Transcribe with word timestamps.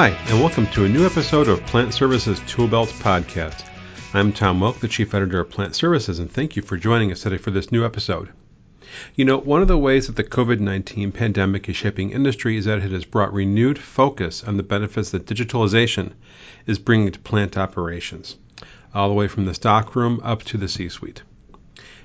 Hi, 0.00 0.10
and 0.10 0.38
welcome 0.38 0.68
to 0.68 0.84
a 0.84 0.88
new 0.88 1.04
episode 1.04 1.48
of 1.48 1.66
Plant 1.66 1.92
Services 1.92 2.40
Tool 2.46 2.68
Belt 2.68 2.88
Podcast. 3.00 3.64
I'm 4.14 4.32
Tom 4.32 4.60
Wilk, 4.60 4.78
the 4.78 4.86
Chief 4.86 5.12
Editor 5.12 5.40
of 5.40 5.50
Plant 5.50 5.74
Services, 5.74 6.20
and 6.20 6.30
thank 6.30 6.54
you 6.54 6.62
for 6.62 6.76
joining 6.76 7.10
us 7.10 7.22
today 7.22 7.36
for 7.36 7.50
this 7.50 7.72
new 7.72 7.84
episode. 7.84 8.28
You 9.16 9.24
know, 9.24 9.38
one 9.38 9.60
of 9.60 9.66
the 9.66 9.76
ways 9.76 10.06
that 10.06 10.14
the 10.14 10.22
COVID 10.22 10.60
19 10.60 11.10
pandemic 11.10 11.68
is 11.68 11.74
shaping 11.74 12.12
industry 12.12 12.56
is 12.56 12.66
that 12.66 12.78
it 12.78 12.92
has 12.92 13.04
brought 13.04 13.32
renewed 13.32 13.76
focus 13.76 14.44
on 14.44 14.56
the 14.56 14.62
benefits 14.62 15.10
that 15.10 15.26
digitalization 15.26 16.12
is 16.64 16.78
bringing 16.78 17.10
to 17.10 17.18
plant 17.18 17.58
operations, 17.58 18.36
all 18.94 19.08
the 19.08 19.16
way 19.16 19.26
from 19.26 19.46
the 19.46 19.54
stockroom 19.54 20.20
up 20.22 20.44
to 20.44 20.56
the 20.56 20.68
C 20.68 20.88
suite. 20.88 21.24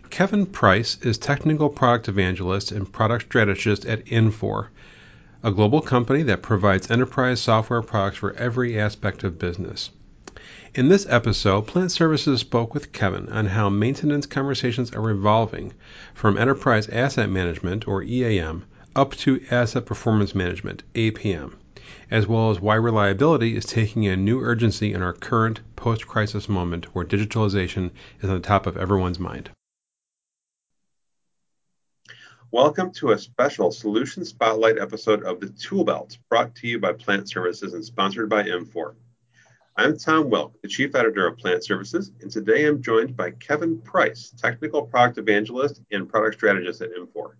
Kevin 0.10 0.48
Price 0.48 0.98
is 1.04 1.20
Technical 1.20 1.70
Product 1.70 2.08
Evangelist 2.08 2.72
and 2.72 2.92
Product 2.92 3.26
Strategist 3.26 3.86
at 3.86 4.04
Infor, 4.06 4.70
a 5.46 5.52
global 5.52 5.82
company 5.82 6.24
that 6.24 6.42
provides 6.42 6.90
enterprise 6.90 7.42
software 7.42 7.82
products 7.82 8.18
for 8.18 8.34
every 8.36 8.80
aspect 8.80 9.26
of 9.26 9.38
business. 9.38 9.90
In 10.74 10.88
this 10.88 11.06
episode, 11.10 11.68
Plant 11.68 11.92
Services 11.92 12.40
spoke 12.40 12.74
with 12.74 12.94
Kevin 12.94 13.28
on 13.28 13.48
how 13.48 13.70
maintenance 13.70 14.26
conversations 14.26 14.92
are 14.94 15.10
evolving 15.10 15.74
from 16.14 16.38
enterprise 16.38 16.88
asset 16.88 17.30
management, 17.30 17.88
or 17.88 18.02
EAM, 18.02 18.64
up 18.96 19.14
to 19.16 19.42
asset 19.52 19.86
performance 19.86 20.34
management, 20.34 20.84
APM, 20.96 21.56
as 22.10 22.26
well 22.26 22.50
as 22.50 22.62
why 22.62 22.76
reliability 22.76 23.58
is 23.58 23.66
taking 23.66 24.08
a 24.08 24.16
new 24.16 24.40
urgency 24.40 24.94
in 24.94 25.02
our 25.02 25.14
current 25.14 25.60
post 25.76 26.08
crisis 26.08 26.48
moment 26.48 26.86
where 26.96 27.04
digitalization 27.04 27.92
is 28.22 28.30
on 28.30 28.36
the 28.36 28.40
top 28.40 28.66
of 28.66 28.78
everyone's 28.78 29.20
mind. 29.20 29.50
Welcome 32.54 32.92
to 32.92 33.14
a 33.14 33.18
special 33.18 33.72
Solution 33.72 34.24
Spotlight 34.24 34.78
episode 34.78 35.24
of 35.24 35.40
the 35.40 35.50
Tool 35.50 35.84
Belt, 35.84 36.20
brought 36.30 36.54
to 36.58 36.68
you 36.68 36.78
by 36.78 36.94
Plant 36.94 37.28
Services 37.28 37.74
and 37.74 37.84
sponsored 37.84 38.30
by 38.30 38.44
Infor. 38.44 38.94
I'm 39.76 39.98
Tom 39.98 40.30
Wilk, 40.30 40.62
the 40.62 40.68
Chief 40.68 40.94
Editor 40.94 41.26
of 41.26 41.40
Plant 41.40 41.66
Services, 41.66 42.12
and 42.22 42.30
today 42.30 42.68
I'm 42.68 42.80
joined 42.80 43.18
by 43.18 43.32
Kevin 43.32 43.82
Price, 43.82 44.32
Technical 44.38 44.84
Product 44.84 45.18
Evangelist 45.18 45.82
and 45.92 46.08
Product 46.08 46.36
Strategist 46.36 46.84
at 46.84 46.92
Infor. 46.92 47.32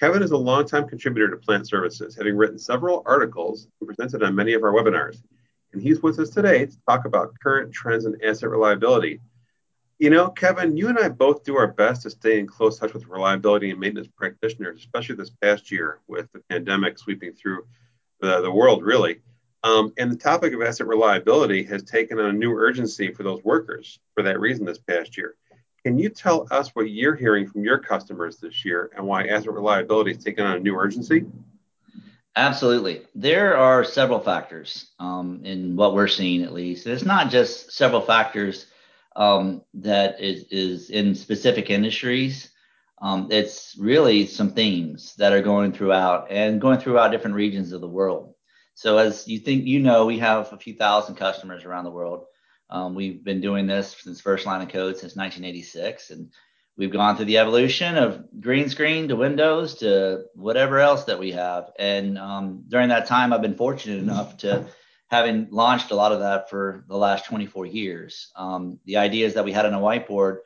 Kevin 0.00 0.22
is 0.22 0.30
a 0.30 0.36
longtime 0.38 0.88
contributor 0.88 1.28
to 1.28 1.36
Plant 1.36 1.68
Services, 1.68 2.16
having 2.16 2.34
written 2.34 2.58
several 2.58 3.02
articles 3.04 3.68
and 3.82 3.86
presented 3.86 4.22
on 4.22 4.34
many 4.34 4.54
of 4.54 4.62
our 4.62 4.72
webinars. 4.72 5.22
And 5.74 5.82
he's 5.82 6.02
with 6.02 6.18
us 6.20 6.30
today 6.30 6.64
to 6.64 6.76
talk 6.88 7.04
about 7.04 7.38
current 7.42 7.70
trends 7.70 8.06
in 8.06 8.16
asset 8.24 8.48
reliability 8.48 9.20
you 9.98 10.10
know, 10.10 10.30
Kevin, 10.30 10.76
you 10.76 10.88
and 10.88 10.98
I 10.98 11.08
both 11.08 11.44
do 11.44 11.56
our 11.56 11.66
best 11.66 12.02
to 12.02 12.10
stay 12.10 12.38
in 12.38 12.46
close 12.46 12.78
touch 12.78 12.94
with 12.94 13.08
reliability 13.08 13.70
and 13.70 13.80
maintenance 13.80 14.08
practitioners, 14.16 14.78
especially 14.78 15.16
this 15.16 15.30
past 15.30 15.72
year 15.72 16.00
with 16.06 16.30
the 16.32 16.40
pandemic 16.48 16.98
sweeping 16.98 17.32
through 17.32 17.66
the, 18.20 18.40
the 18.40 18.50
world, 18.50 18.84
really. 18.84 19.20
Um, 19.64 19.92
and 19.98 20.10
the 20.10 20.16
topic 20.16 20.52
of 20.52 20.62
asset 20.62 20.86
reliability 20.86 21.64
has 21.64 21.82
taken 21.82 22.20
on 22.20 22.26
a 22.26 22.32
new 22.32 22.52
urgency 22.52 23.12
for 23.12 23.24
those 23.24 23.42
workers 23.42 23.98
for 24.14 24.22
that 24.22 24.38
reason 24.38 24.64
this 24.64 24.78
past 24.78 25.16
year. 25.16 25.34
Can 25.84 25.98
you 25.98 26.10
tell 26.10 26.46
us 26.52 26.70
what 26.74 26.90
you're 26.90 27.16
hearing 27.16 27.48
from 27.48 27.64
your 27.64 27.78
customers 27.78 28.36
this 28.36 28.64
year 28.64 28.90
and 28.96 29.04
why 29.04 29.24
asset 29.24 29.52
reliability 29.52 30.12
has 30.12 30.22
taken 30.22 30.46
on 30.46 30.56
a 30.56 30.60
new 30.60 30.76
urgency? 30.76 31.26
Absolutely. 32.36 33.02
There 33.16 33.56
are 33.56 33.82
several 33.82 34.20
factors 34.20 34.92
um, 35.00 35.40
in 35.44 35.74
what 35.74 35.94
we're 35.94 36.06
seeing, 36.06 36.42
at 36.42 36.52
least. 36.52 36.86
It's 36.86 37.04
not 37.04 37.30
just 37.30 37.72
several 37.72 38.00
factors 38.00 38.66
um, 39.18 39.62
that 39.74 40.20
is, 40.20 40.44
is 40.50 40.90
in 40.90 41.14
specific 41.14 41.70
industries. 41.70 42.50
Um, 43.02 43.28
it's 43.30 43.76
really 43.78 44.26
some 44.26 44.52
themes 44.52 45.14
that 45.18 45.32
are 45.32 45.42
going 45.42 45.72
throughout 45.72 46.28
and 46.30 46.60
going 46.60 46.78
throughout 46.78 47.10
different 47.10 47.36
regions 47.36 47.72
of 47.72 47.80
the 47.80 47.88
world. 47.88 48.34
So 48.74 48.96
as 48.96 49.26
you 49.26 49.40
think, 49.40 49.66
you 49.66 49.80
know, 49.80 50.06
we 50.06 50.20
have 50.20 50.52
a 50.52 50.56
few 50.56 50.74
thousand 50.74 51.16
customers 51.16 51.64
around 51.64 51.84
the 51.84 51.90
world. 51.90 52.26
Um, 52.70 52.94
we've 52.94 53.22
been 53.24 53.40
doing 53.40 53.66
this 53.66 53.96
since 54.00 54.20
first 54.20 54.46
line 54.46 54.62
of 54.62 54.68
code 54.68 54.94
since 54.94 55.16
1986, 55.16 56.10
and 56.10 56.30
we've 56.76 56.92
gone 56.92 57.16
through 57.16 57.24
the 57.24 57.38
evolution 57.38 57.96
of 57.96 58.24
green 58.40 58.68
screen 58.68 59.08
to 59.08 59.16
Windows 59.16 59.74
to 59.76 60.26
whatever 60.34 60.78
else 60.78 61.04
that 61.04 61.18
we 61.18 61.32
have. 61.32 61.72
And 61.76 62.18
um, 62.18 62.64
during 62.68 62.90
that 62.90 63.06
time, 63.06 63.32
I've 63.32 63.42
been 63.42 63.56
fortunate 63.56 63.98
enough 63.98 64.36
to 64.38 64.66
having 65.08 65.48
launched 65.50 65.90
a 65.90 65.94
lot 65.94 66.12
of 66.12 66.20
that 66.20 66.50
for 66.50 66.84
the 66.88 66.96
last 66.96 67.26
24 67.26 67.66
years. 67.66 68.30
Um, 68.36 68.78
the 68.84 68.98
ideas 68.98 69.34
that 69.34 69.44
we 69.44 69.52
had 69.52 69.66
on 69.66 69.74
a 69.74 69.78
whiteboard 69.78 70.38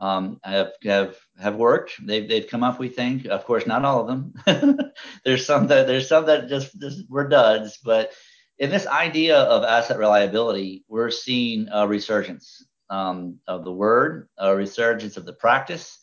um, 0.00 0.40
have, 0.42 0.72
have 0.82 1.16
have 1.38 1.56
worked. 1.56 1.94
They've 2.04 2.28
they've 2.28 2.46
come 2.46 2.62
up. 2.62 2.78
We 2.78 2.88
think, 2.88 3.26
of 3.26 3.44
course, 3.44 3.66
not 3.66 3.84
all 3.84 4.00
of 4.00 4.06
them. 4.06 4.90
there's 5.24 5.46
some 5.46 5.68
that 5.68 5.86
there's 5.86 6.08
some 6.08 6.26
that 6.26 6.48
just, 6.48 6.78
just 6.80 7.08
were 7.08 7.28
duds. 7.28 7.78
But 7.84 8.12
in 8.58 8.70
this 8.70 8.86
idea 8.86 9.38
of 9.38 9.64
asset 9.64 9.98
reliability, 9.98 10.84
we're 10.88 11.10
seeing 11.10 11.68
a 11.72 11.86
resurgence 11.86 12.64
um, 12.90 13.38
of 13.48 13.64
the 13.64 13.72
word, 13.72 14.28
a 14.38 14.54
resurgence 14.54 15.16
of 15.16 15.26
the 15.26 15.32
practice, 15.32 15.98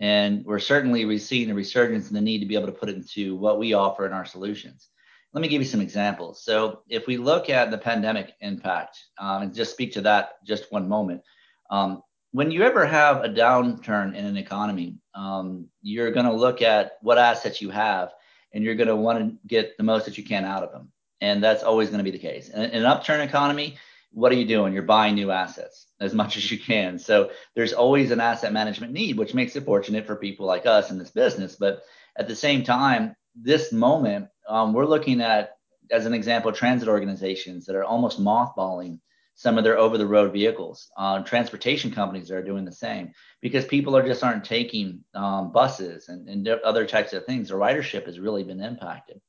and 0.00 0.44
we're 0.44 0.58
certainly 0.58 1.18
seeing 1.18 1.50
a 1.50 1.54
resurgence 1.54 2.08
in 2.08 2.14
the 2.14 2.20
need 2.20 2.40
to 2.40 2.46
be 2.46 2.56
able 2.56 2.66
to 2.66 2.72
put 2.72 2.88
it 2.88 2.96
into 2.96 3.36
what 3.36 3.58
we 3.58 3.72
offer 3.72 4.06
in 4.06 4.12
our 4.12 4.26
solutions. 4.26 4.88
Let 5.34 5.42
me 5.42 5.48
give 5.48 5.60
you 5.60 5.68
some 5.68 5.80
examples. 5.80 6.42
So, 6.42 6.80
if 6.88 7.06
we 7.06 7.16
look 7.16 7.50
at 7.50 7.70
the 7.70 7.78
pandemic 7.78 8.32
impact 8.40 8.98
um, 9.18 9.42
and 9.42 9.54
just 9.54 9.72
speak 9.72 9.92
to 9.94 10.00
that 10.02 10.44
just 10.46 10.72
one 10.72 10.88
moment, 10.88 11.22
um, 11.70 12.02
when 12.30 12.50
you 12.50 12.62
ever 12.62 12.86
have 12.86 13.24
a 13.24 13.28
downturn 13.28 14.14
in 14.14 14.24
an 14.24 14.36
economy, 14.36 14.98
um, 15.14 15.68
you're 15.82 16.10
going 16.10 16.26
to 16.26 16.32
look 16.32 16.62
at 16.62 16.92
what 17.02 17.18
assets 17.18 17.60
you 17.60 17.70
have 17.70 18.12
and 18.52 18.64
you're 18.64 18.74
going 18.74 18.88
to 18.88 18.96
want 18.96 19.18
to 19.18 19.36
get 19.46 19.76
the 19.76 19.84
most 19.84 20.04
that 20.06 20.18
you 20.18 20.24
can 20.24 20.44
out 20.44 20.62
of 20.62 20.72
them. 20.72 20.90
And 21.20 21.42
that's 21.42 21.62
always 21.62 21.90
going 21.90 21.98
to 21.98 22.04
be 22.04 22.10
the 22.10 22.18
case. 22.18 22.48
In, 22.48 22.62
in 22.62 22.78
an 22.80 22.86
upturn 22.86 23.20
economy, 23.20 23.76
what 24.10 24.30
are 24.32 24.36
you 24.36 24.46
doing? 24.46 24.72
You're 24.72 24.82
buying 24.82 25.14
new 25.14 25.30
assets 25.30 25.86
as 26.00 26.14
much 26.14 26.36
as 26.36 26.50
you 26.50 26.58
can. 26.58 26.98
So 26.98 27.30
there's 27.54 27.72
always 27.72 28.10
an 28.10 28.20
asset 28.20 28.52
management 28.52 28.92
need, 28.92 29.16
which 29.16 29.34
makes 29.34 29.56
it 29.56 29.64
fortunate 29.64 30.06
for 30.06 30.16
people 30.16 30.46
like 30.46 30.66
us 30.66 30.90
in 30.90 30.98
this 30.98 31.10
business. 31.10 31.56
But 31.56 31.82
at 32.16 32.28
the 32.28 32.36
same 32.36 32.62
time, 32.62 33.16
this 33.34 33.72
moment, 33.72 34.28
um, 34.48 34.72
we're 34.72 34.86
looking 34.86 35.20
at, 35.20 35.56
as 35.90 36.06
an 36.06 36.14
example, 36.14 36.52
transit 36.52 36.88
organizations 36.88 37.66
that 37.66 37.76
are 37.76 37.84
almost 37.84 38.20
mothballing 38.20 38.98
some 39.36 39.58
of 39.58 39.64
their 39.64 39.76
over 39.78 39.98
the 39.98 40.06
road 40.06 40.32
vehicles. 40.32 40.90
Uh, 40.96 41.22
transportation 41.22 41.90
companies 41.90 42.30
are 42.30 42.42
doing 42.42 42.64
the 42.64 42.72
same 42.72 43.12
because 43.40 43.64
people 43.64 43.96
are 43.96 44.06
just 44.06 44.22
aren't 44.22 44.44
taking 44.44 45.00
um, 45.14 45.50
buses 45.50 46.08
and, 46.08 46.28
and 46.28 46.46
other 46.48 46.86
types 46.86 47.12
of 47.12 47.24
things. 47.24 47.48
The 47.48 47.54
ridership 47.54 48.06
has 48.06 48.20
really 48.20 48.44
been 48.44 48.60
impacted. 48.60 49.20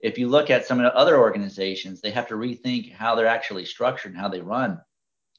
If 0.00 0.18
you 0.18 0.26
look 0.28 0.50
at 0.50 0.66
some 0.66 0.80
of 0.80 0.84
the 0.84 0.96
other 0.96 1.16
organizations, 1.16 2.00
they 2.00 2.10
have 2.10 2.26
to 2.28 2.34
rethink 2.34 2.92
how 2.92 3.14
they're 3.14 3.26
actually 3.28 3.64
structured 3.64 4.12
and 4.12 4.20
how 4.20 4.28
they 4.28 4.40
run. 4.40 4.80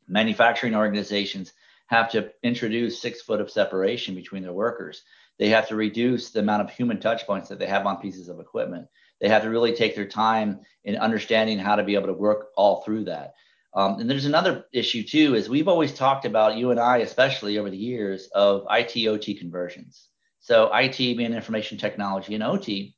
Manufacturing 0.07 0.73
organizations 0.73 1.51
have 1.87 2.09
to 2.11 2.31
introduce 2.43 3.01
six 3.01 3.21
foot 3.21 3.41
of 3.41 3.51
separation 3.51 4.15
between 4.15 4.41
their 4.41 4.53
workers. 4.53 5.03
They 5.37 5.49
have 5.49 5.67
to 5.67 5.75
reduce 5.75 6.29
the 6.29 6.39
amount 6.39 6.61
of 6.61 6.69
human 6.69 6.99
touch 6.99 7.25
points 7.25 7.49
that 7.49 7.59
they 7.59 7.67
have 7.67 7.85
on 7.85 7.97
pieces 7.97 8.29
of 8.29 8.39
equipment. 8.39 8.87
They 9.23 9.29
have 9.29 9.43
to 9.43 9.49
really 9.49 9.73
take 9.73 9.95
their 9.95 10.05
time 10.05 10.59
in 10.83 10.97
understanding 10.97 11.57
how 11.57 11.77
to 11.77 11.83
be 11.83 11.95
able 11.95 12.07
to 12.07 12.13
work 12.13 12.49
all 12.57 12.83
through 12.83 13.05
that. 13.05 13.35
Um, 13.73 14.01
and 14.01 14.09
there's 14.09 14.25
another 14.25 14.65
issue 14.73 15.01
too, 15.01 15.35
is 15.35 15.47
we've 15.47 15.69
always 15.69 15.93
talked 15.93 16.25
about 16.25 16.57
you 16.57 16.71
and 16.71 16.79
I, 16.79 16.97
especially 16.97 17.57
over 17.57 17.69
the 17.69 17.77
years, 17.77 18.27
of 18.35 18.67
IT 18.69 19.07
OT 19.07 19.33
conversions. 19.33 20.09
So 20.41 20.69
IT 20.73 20.97
being 20.97 21.33
information 21.33 21.77
technology 21.77 22.35
and 22.35 22.43
OT 22.43 22.97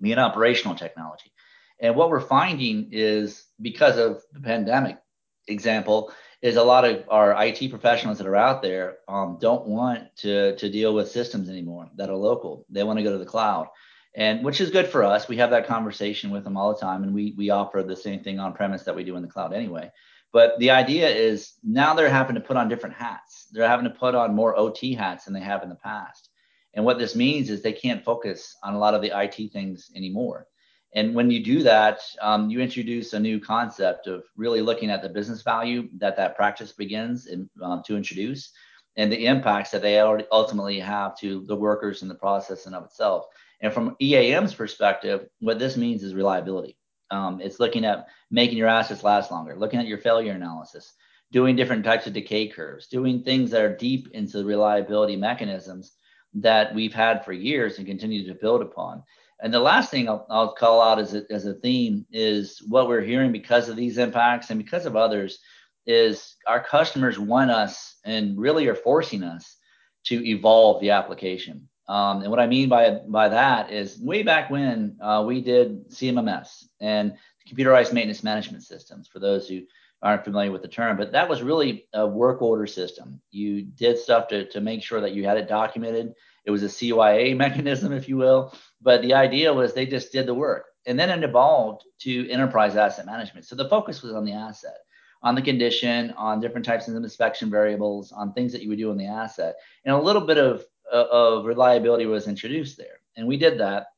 being 0.00 0.18
operational 0.18 0.74
technology. 0.74 1.32
And 1.78 1.94
what 1.94 2.10
we're 2.10 2.18
finding 2.18 2.88
is 2.90 3.46
because 3.62 3.96
of 3.96 4.22
the 4.32 4.40
pandemic 4.40 4.98
example, 5.46 6.12
is 6.42 6.56
a 6.56 6.64
lot 6.64 6.84
of 6.84 7.04
our 7.10 7.44
IT 7.44 7.70
professionals 7.70 8.18
that 8.18 8.26
are 8.26 8.34
out 8.34 8.60
there 8.60 8.98
um, 9.06 9.38
don't 9.40 9.66
want 9.66 10.16
to 10.16 10.56
to 10.56 10.68
deal 10.68 10.94
with 10.94 11.12
systems 11.12 11.48
anymore 11.48 11.88
that 11.94 12.10
are 12.10 12.16
local. 12.16 12.66
They 12.70 12.82
want 12.82 12.98
to 12.98 13.04
go 13.04 13.12
to 13.12 13.18
the 13.18 13.24
cloud, 13.24 13.68
and 14.14 14.44
which 14.44 14.60
is 14.60 14.70
good 14.70 14.88
for 14.88 15.04
us. 15.04 15.28
We 15.28 15.36
have 15.36 15.50
that 15.50 15.66
conversation 15.66 16.30
with 16.30 16.44
them 16.44 16.56
all 16.56 16.72
the 16.72 16.80
time, 16.80 17.02
and 17.04 17.14
we 17.14 17.34
we 17.36 17.50
offer 17.50 17.82
the 17.82 17.96
same 17.96 18.22
thing 18.22 18.38
on 18.38 18.52
premise 18.52 18.82
that 18.84 18.96
we 18.96 19.04
do 19.04 19.16
in 19.16 19.22
the 19.22 19.28
cloud 19.28 19.52
anyway. 19.52 19.90
But 20.32 20.58
the 20.58 20.70
idea 20.70 21.08
is 21.08 21.54
now 21.64 21.94
they're 21.94 22.08
having 22.08 22.36
to 22.36 22.40
put 22.40 22.56
on 22.56 22.68
different 22.68 22.94
hats. 22.94 23.46
They're 23.50 23.68
having 23.68 23.84
to 23.84 23.90
put 23.90 24.14
on 24.14 24.34
more 24.34 24.56
OT 24.56 24.94
hats 24.94 25.24
than 25.24 25.34
they 25.34 25.40
have 25.40 25.62
in 25.62 25.68
the 25.68 25.74
past. 25.74 26.28
And 26.74 26.84
what 26.84 26.98
this 26.98 27.16
means 27.16 27.50
is 27.50 27.62
they 27.62 27.72
can't 27.72 28.04
focus 28.04 28.56
on 28.62 28.74
a 28.74 28.78
lot 28.78 28.94
of 28.94 29.02
the 29.02 29.10
IT 29.12 29.52
things 29.52 29.90
anymore. 29.96 30.46
And 30.94 31.14
when 31.14 31.30
you 31.30 31.42
do 31.42 31.62
that, 31.64 32.00
um, 32.20 32.50
you 32.50 32.60
introduce 32.60 33.12
a 33.12 33.20
new 33.20 33.40
concept 33.40 34.06
of 34.06 34.24
really 34.36 34.60
looking 34.60 34.90
at 34.90 35.02
the 35.02 35.08
business 35.08 35.42
value 35.42 35.88
that 35.98 36.16
that 36.16 36.36
practice 36.36 36.72
begins 36.72 37.26
in, 37.26 37.48
um, 37.62 37.82
to 37.86 37.96
introduce 37.96 38.52
and 38.96 39.10
the 39.10 39.26
impacts 39.26 39.70
that 39.70 39.82
they 39.82 40.00
ultimately 40.00 40.80
have 40.80 41.16
to 41.18 41.44
the 41.46 41.54
workers 41.54 42.02
in 42.02 42.08
the 42.08 42.14
process 42.14 42.66
and 42.66 42.74
of 42.74 42.84
itself. 42.84 43.26
And 43.60 43.72
from 43.72 43.96
EAM's 44.00 44.54
perspective, 44.54 45.28
what 45.40 45.58
this 45.58 45.76
means 45.76 46.02
is 46.02 46.14
reliability. 46.14 46.76
Um, 47.10 47.40
it's 47.40 47.60
looking 47.60 47.84
at 47.84 48.06
making 48.30 48.56
your 48.56 48.68
assets 48.68 49.02
last 49.02 49.30
longer, 49.30 49.56
looking 49.56 49.80
at 49.80 49.86
your 49.86 49.98
failure 49.98 50.32
analysis, 50.32 50.92
doing 51.32 51.56
different 51.56 51.84
types 51.84 52.06
of 52.06 52.12
decay 52.12 52.48
curves, 52.48 52.86
doing 52.86 53.22
things 53.22 53.50
that 53.50 53.62
are 53.62 53.76
deep 53.76 54.08
into 54.12 54.38
the 54.38 54.44
reliability 54.44 55.16
mechanisms 55.16 55.92
that 56.34 56.74
we've 56.74 56.94
had 56.94 57.24
for 57.24 57.32
years 57.32 57.78
and 57.78 57.86
continue 57.86 58.26
to 58.26 58.38
build 58.40 58.62
upon 58.62 59.02
And 59.42 59.52
the 59.52 59.60
last 59.60 59.90
thing 59.90 60.08
I'll, 60.08 60.26
I'll 60.30 60.52
call 60.52 60.80
out 60.82 60.98
as 60.98 61.14
a, 61.14 61.24
as 61.30 61.46
a 61.46 61.54
theme 61.54 62.06
is 62.12 62.62
what 62.68 62.88
we're 62.88 63.00
hearing 63.00 63.32
because 63.32 63.68
of 63.68 63.76
these 63.76 63.98
impacts 63.98 64.50
and 64.50 64.62
because 64.62 64.86
of 64.86 64.96
others 64.96 65.38
is 65.86 66.36
our 66.46 66.62
customers 66.62 67.18
want 67.18 67.50
us 67.50 67.96
and 68.04 68.38
really 68.38 68.68
are 68.68 68.74
forcing 68.74 69.22
us 69.22 69.56
to 70.04 70.24
evolve 70.26 70.80
the 70.80 70.90
application. 70.90 71.68
Um, 71.90 72.22
and 72.22 72.30
what 72.30 72.38
I 72.38 72.46
mean 72.46 72.68
by 72.68 73.00
by 73.08 73.28
that 73.30 73.72
is 73.72 73.98
way 73.98 74.22
back 74.22 74.48
when 74.48 74.96
uh, 75.00 75.24
we 75.26 75.40
did 75.40 75.90
CMMS 75.90 76.66
and 76.80 77.16
computerized 77.48 77.92
maintenance 77.92 78.22
management 78.22 78.62
systems. 78.62 79.08
For 79.08 79.18
those 79.18 79.48
who 79.48 79.62
aren't 80.00 80.22
familiar 80.22 80.52
with 80.52 80.62
the 80.62 80.68
term, 80.68 80.96
but 80.96 81.10
that 81.10 81.28
was 81.28 81.42
really 81.42 81.86
a 81.92 82.06
work 82.06 82.42
order 82.42 82.68
system. 82.68 83.20
You 83.32 83.62
did 83.62 83.98
stuff 83.98 84.28
to 84.28 84.48
to 84.50 84.60
make 84.60 84.84
sure 84.84 85.00
that 85.00 85.14
you 85.14 85.24
had 85.24 85.36
it 85.36 85.48
documented. 85.48 86.14
It 86.44 86.52
was 86.52 86.62
a 86.62 86.66
CYA 86.66 87.36
mechanism, 87.44 87.92
if 87.92 88.08
you 88.08 88.16
will. 88.16 88.54
But 88.80 89.02
the 89.02 89.14
idea 89.14 89.52
was 89.52 89.74
they 89.74 89.86
just 89.86 90.12
did 90.12 90.26
the 90.26 90.34
work, 90.34 90.66
and 90.86 90.96
then 90.96 91.10
it 91.10 91.28
evolved 91.28 91.82
to 92.02 92.30
enterprise 92.30 92.76
asset 92.76 93.04
management. 93.04 93.46
So 93.46 93.56
the 93.56 93.68
focus 93.68 94.00
was 94.00 94.12
on 94.12 94.24
the 94.24 94.32
asset 94.32 94.76
on 95.22 95.34
the 95.34 95.42
condition, 95.42 96.12
on 96.12 96.40
different 96.40 96.64
types 96.64 96.88
of 96.88 96.96
inspection 96.96 97.50
variables, 97.50 98.10
on 98.12 98.32
things 98.32 98.52
that 98.52 98.62
you 98.62 98.68
would 98.68 98.78
do 98.78 98.90
on 98.90 98.96
the 98.96 99.06
asset. 99.06 99.56
And 99.84 99.94
a 99.94 100.00
little 100.00 100.22
bit 100.22 100.38
of, 100.38 100.64
of 100.90 101.44
reliability 101.44 102.06
was 102.06 102.28
introduced 102.28 102.76
there. 102.76 103.00
And 103.16 103.26
we 103.26 103.36
did 103.36 103.58
that 103.58 103.88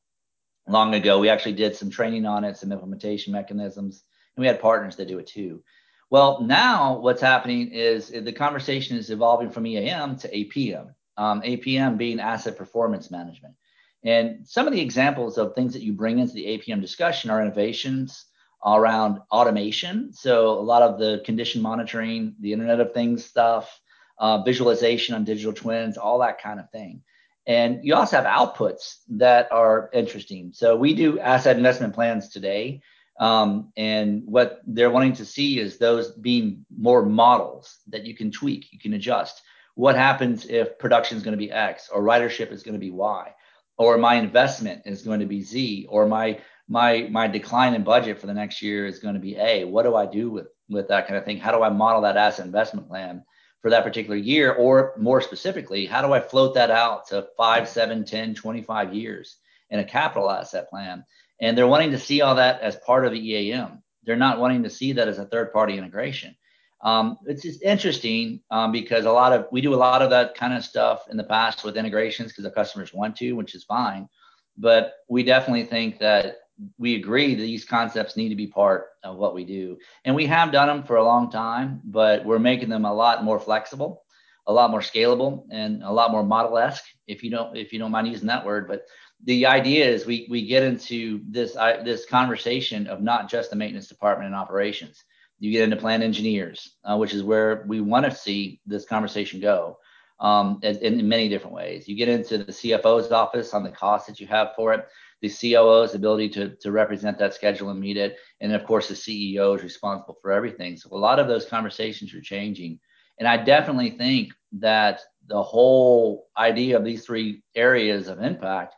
long 0.67 0.93
ago. 0.95 1.19
We 1.19 1.29
actually 1.29 1.53
did 1.53 1.75
some 1.75 1.89
training 1.89 2.25
on 2.25 2.43
it, 2.43 2.57
some 2.57 2.71
implementation 2.71 3.33
mechanisms, 3.33 4.03
and 4.35 4.41
we 4.41 4.47
had 4.47 4.61
partners 4.61 4.95
that 4.97 5.07
do 5.07 5.19
it 5.19 5.27
too. 5.27 5.63
Well, 6.09 6.41
now 6.41 6.99
what's 6.99 7.21
happening 7.21 7.69
is 7.71 8.09
the 8.09 8.31
conversation 8.31 8.97
is 8.97 9.09
evolving 9.09 9.49
from 9.49 9.65
EAM 9.65 10.17
to 10.17 10.29
APM, 10.29 10.93
um, 11.17 11.41
APM 11.41 11.97
being 11.97 12.19
asset 12.19 12.57
performance 12.57 13.09
management. 13.09 13.55
And 14.03 14.47
some 14.47 14.67
of 14.67 14.73
the 14.73 14.81
examples 14.81 15.37
of 15.37 15.55
things 15.55 15.73
that 15.73 15.81
you 15.81 15.93
bring 15.93 16.19
into 16.19 16.33
the 16.33 16.45
APM 16.45 16.81
discussion 16.81 17.29
are 17.29 17.41
innovations 17.41 18.25
around 18.65 19.19
automation. 19.31 20.13
So 20.13 20.51
a 20.51 20.61
lot 20.61 20.81
of 20.81 20.99
the 20.99 21.21
condition 21.25 21.61
monitoring, 21.61 22.35
the 22.39 22.53
Internet 22.53 22.79
of 22.79 22.93
Things 22.93 23.25
stuff, 23.25 23.81
uh, 24.17 24.41
visualization 24.43 25.15
on 25.15 25.23
digital 25.23 25.53
twins, 25.53 25.97
all 25.97 26.19
that 26.19 26.41
kind 26.41 26.59
of 26.59 26.69
thing. 26.71 27.01
And 27.45 27.83
you 27.83 27.95
also 27.95 28.21
have 28.21 28.25
outputs 28.25 28.99
that 29.09 29.51
are 29.51 29.89
interesting. 29.93 30.51
So 30.53 30.75
we 30.75 30.93
do 30.93 31.19
asset 31.19 31.57
investment 31.57 31.93
plans 31.93 32.29
today. 32.29 32.81
Um, 33.19 33.71
and 33.75 34.23
what 34.25 34.61
they're 34.65 34.89
wanting 34.89 35.13
to 35.13 35.25
see 35.25 35.59
is 35.59 35.77
those 35.77 36.11
being 36.11 36.65
more 36.75 37.05
models 37.05 37.79
that 37.89 38.05
you 38.05 38.15
can 38.15 38.31
tweak, 38.31 38.71
you 38.71 38.79
can 38.79 38.93
adjust. 38.93 39.41
What 39.75 39.95
happens 39.95 40.45
if 40.45 40.79
production 40.79 41.17
is 41.17 41.23
going 41.23 41.33
to 41.33 41.45
be 41.45 41.51
X 41.51 41.89
or 41.89 42.01
ridership 42.01 42.51
is 42.51 42.63
going 42.63 42.73
to 42.73 42.79
be 42.79 42.91
Y? 42.91 43.33
Or 43.77 43.97
my 43.97 44.15
investment 44.15 44.83
is 44.85 45.01
going 45.01 45.19
to 45.19 45.25
be 45.25 45.41
Z, 45.41 45.87
or 45.89 46.07
my 46.07 46.39
my 46.67 47.07
my 47.11 47.27
decline 47.27 47.73
in 47.73 47.83
budget 47.83 48.19
for 48.19 48.27
the 48.27 48.33
next 48.33 48.61
year 48.61 48.85
is 48.85 48.99
going 48.99 49.15
to 49.15 49.19
be 49.19 49.35
a 49.35 49.65
what 49.65 49.83
do 49.83 49.95
i 49.95 50.05
do 50.05 50.29
with 50.29 50.47
with 50.69 50.87
that 50.87 51.07
kind 51.07 51.17
of 51.17 51.25
thing 51.25 51.37
how 51.37 51.51
do 51.51 51.61
i 51.61 51.69
model 51.69 52.01
that 52.01 52.17
asset 52.17 52.45
investment 52.45 52.87
plan 52.87 53.23
for 53.63 53.71
that 53.71 53.83
particular 53.83 54.15
year 54.17 54.53
or 54.53 54.93
more 54.97 55.21
specifically 55.21 55.87
how 55.87 56.01
do 56.05 56.13
i 56.13 56.19
float 56.19 56.53
that 56.53 56.69
out 56.69 57.07
to 57.07 57.27
5 57.35 57.67
7 57.67 58.05
10 58.05 58.35
25 58.35 58.93
years 58.93 59.37
in 59.71 59.79
a 59.79 59.83
capital 59.83 60.29
asset 60.29 60.69
plan? 60.69 61.03
And 61.41 61.57
they're 61.57 61.67
wanting 61.67 61.91
to 61.91 61.99
see 61.99 62.21
all 62.21 62.35
that 62.35 62.61
as 62.61 62.75
part 62.75 63.05
of 63.05 63.11
the 63.11 63.19
eam 63.19 63.81
they're 64.05 64.15
not 64.15 64.39
wanting 64.39 64.63
to 64.63 64.69
see 64.69 64.93
that 64.93 65.07
as 65.07 65.17
a 65.17 65.25
third 65.25 65.51
party 65.51 65.77
integration. 65.77 66.35
Um, 66.81 67.17
it's 67.25 67.41
just 67.41 67.63
interesting 67.63 68.41
um, 68.51 68.71
because 68.71 69.05
a 69.05 69.11
lot 69.11 69.31
of 69.31 69.47
we 69.51 69.61
do 69.61 69.73
a 69.73 69.75
lot 69.75 70.01
of 70.01 70.09
that 70.09 70.35
kind 70.35 70.53
of 70.53 70.65
stuff 70.65 71.05
in 71.09 71.15
the 71.15 71.23
past 71.23 71.63
with 71.63 71.77
integrations 71.77 72.31
because 72.31 72.43
the 72.43 72.51
customers 72.51 72.93
want 72.93 73.15
to 73.17 73.31
which 73.33 73.55
is 73.55 73.63
fine. 73.63 74.09
But 74.57 74.93
we 75.07 75.23
definitely 75.23 75.63
think 75.63 75.99
that 75.99 76.39
we 76.77 76.95
agree 76.95 77.35
that 77.35 77.41
these 77.41 77.65
concepts 77.65 78.15
need 78.15 78.29
to 78.29 78.35
be 78.35 78.47
part 78.47 78.87
of 79.03 79.17
what 79.17 79.33
we 79.33 79.43
do. 79.43 79.77
And 80.05 80.15
we 80.15 80.25
have 80.27 80.51
done 80.51 80.67
them 80.67 80.83
for 80.83 80.97
a 80.97 81.03
long 81.03 81.31
time, 81.31 81.81
but 81.83 82.25
we're 82.25 82.39
making 82.39 82.69
them 82.69 82.85
a 82.85 82.93
lot 82.93 83.23
more 83.23 83.39
flexible, 83.39 84.03
a 84.47 84.53
lot 84.53 84.71
more 84.71 84.81
scalable, 84.81 85.45
and 85.51 85.83
a 85.83 85.91
lot 85.91 86.11
more 86.11 86.23
model-esque, 86.23 86.83
if 87.07 87.23
you 87.23 87.31
don't 87.31 87.55
if 87.57 87.73
you 87.73 87.79
don't 87.79 87.91
mind 87.91 88.07
using 88.07 88.27
that 88.27 88.45
word. 88.45 88.67
But 88.67 88.83
the 89.25 89.45
idea 89.45 89.85
is 89.85 90.05
we 90.05 90.27
we 90.29 90.45
get 90.45 90.63
into 90.63 91.21
this 91.27 91.53
this 91.83 92.05
conversation 92.05 92.87
of 92.87 93.01
not 93.01 93.29
just 93.29 93.49
the 93.49 93.55
maintenance 93.55 93.87
department 93.87 94.27
and 94.27 94.35
operations. 94.35 95.03
You 95.39 95.51
get 95.51 95.63
into 95.63 95.75
plant 95.75 96.03
engineers, 96.03 96.77
uh, 96.85 96.97
which 96.97 97.13
is 97.13 97.23
where 97.23 97.65
we 97.67 97.81
want 97.81 98.05
to 98.05 98.15
see 98.15 98.61
this 98.65 98.85
conversation 98.85 99.41
go. 99.41 99.77
Um, 100.23 100.59
in, 100.63 100.77
in 100.77 101.09
many 101.09 101.27
different 101.27 101.53
ways. 101.53 101.85
You 101.85 101.97
get 101.97 102.07
into 102.07 102.37
the 102.37 102.53
CFO's 102.53 103.11
office 103.11 103.53
on 103.53 103.61
the 103.61 103.69
cost 103.69 104.07
that 104.07 104.21
you 104.21 104.27
have 104.27 104.55
for 104.55 104.73
it 104.73 104.87
the 105.23 105.29
COO's 105.29 105.95
ability 105.95 106.27
to, 106.27 106.49
to 106.57 106.71
represent 106.71 107.17
that 107.17 107.33
schedule 107.33 107.69
and 107.69 107.79
meet 107.79 107.95
it. 107.95 108.17
And 108.41 108.51
of 108.51 108.65
course, 108.65 108.89
the 108.89 108.93
CEO 108.93 109.55
is 109.55 109.63
responsible 109.63 110.17
for 110.21 110.33
everything. 110.33 110.75
So 110.75 110.89
a 110.91 110.97
lot 110.97 111.17
of 111.17 111.29
those 111.29 111.45
conversations 111.45 112.13
are 112.13 112.19
changing. 112.19 112.77
And 113.19 113.27
I 113.27 113.37
definitely 113.37 113.91
think 113.91 114.33
that 114.59 114.99
the 115.27 115.41
whole 115.41 116.27
idea 116.37 116.75
of 116.75 116.83
these 116.83 117.05
three 117.05 117.41
areas 117.55 118.09
of 118.09 118.21
impact 118.21 118.75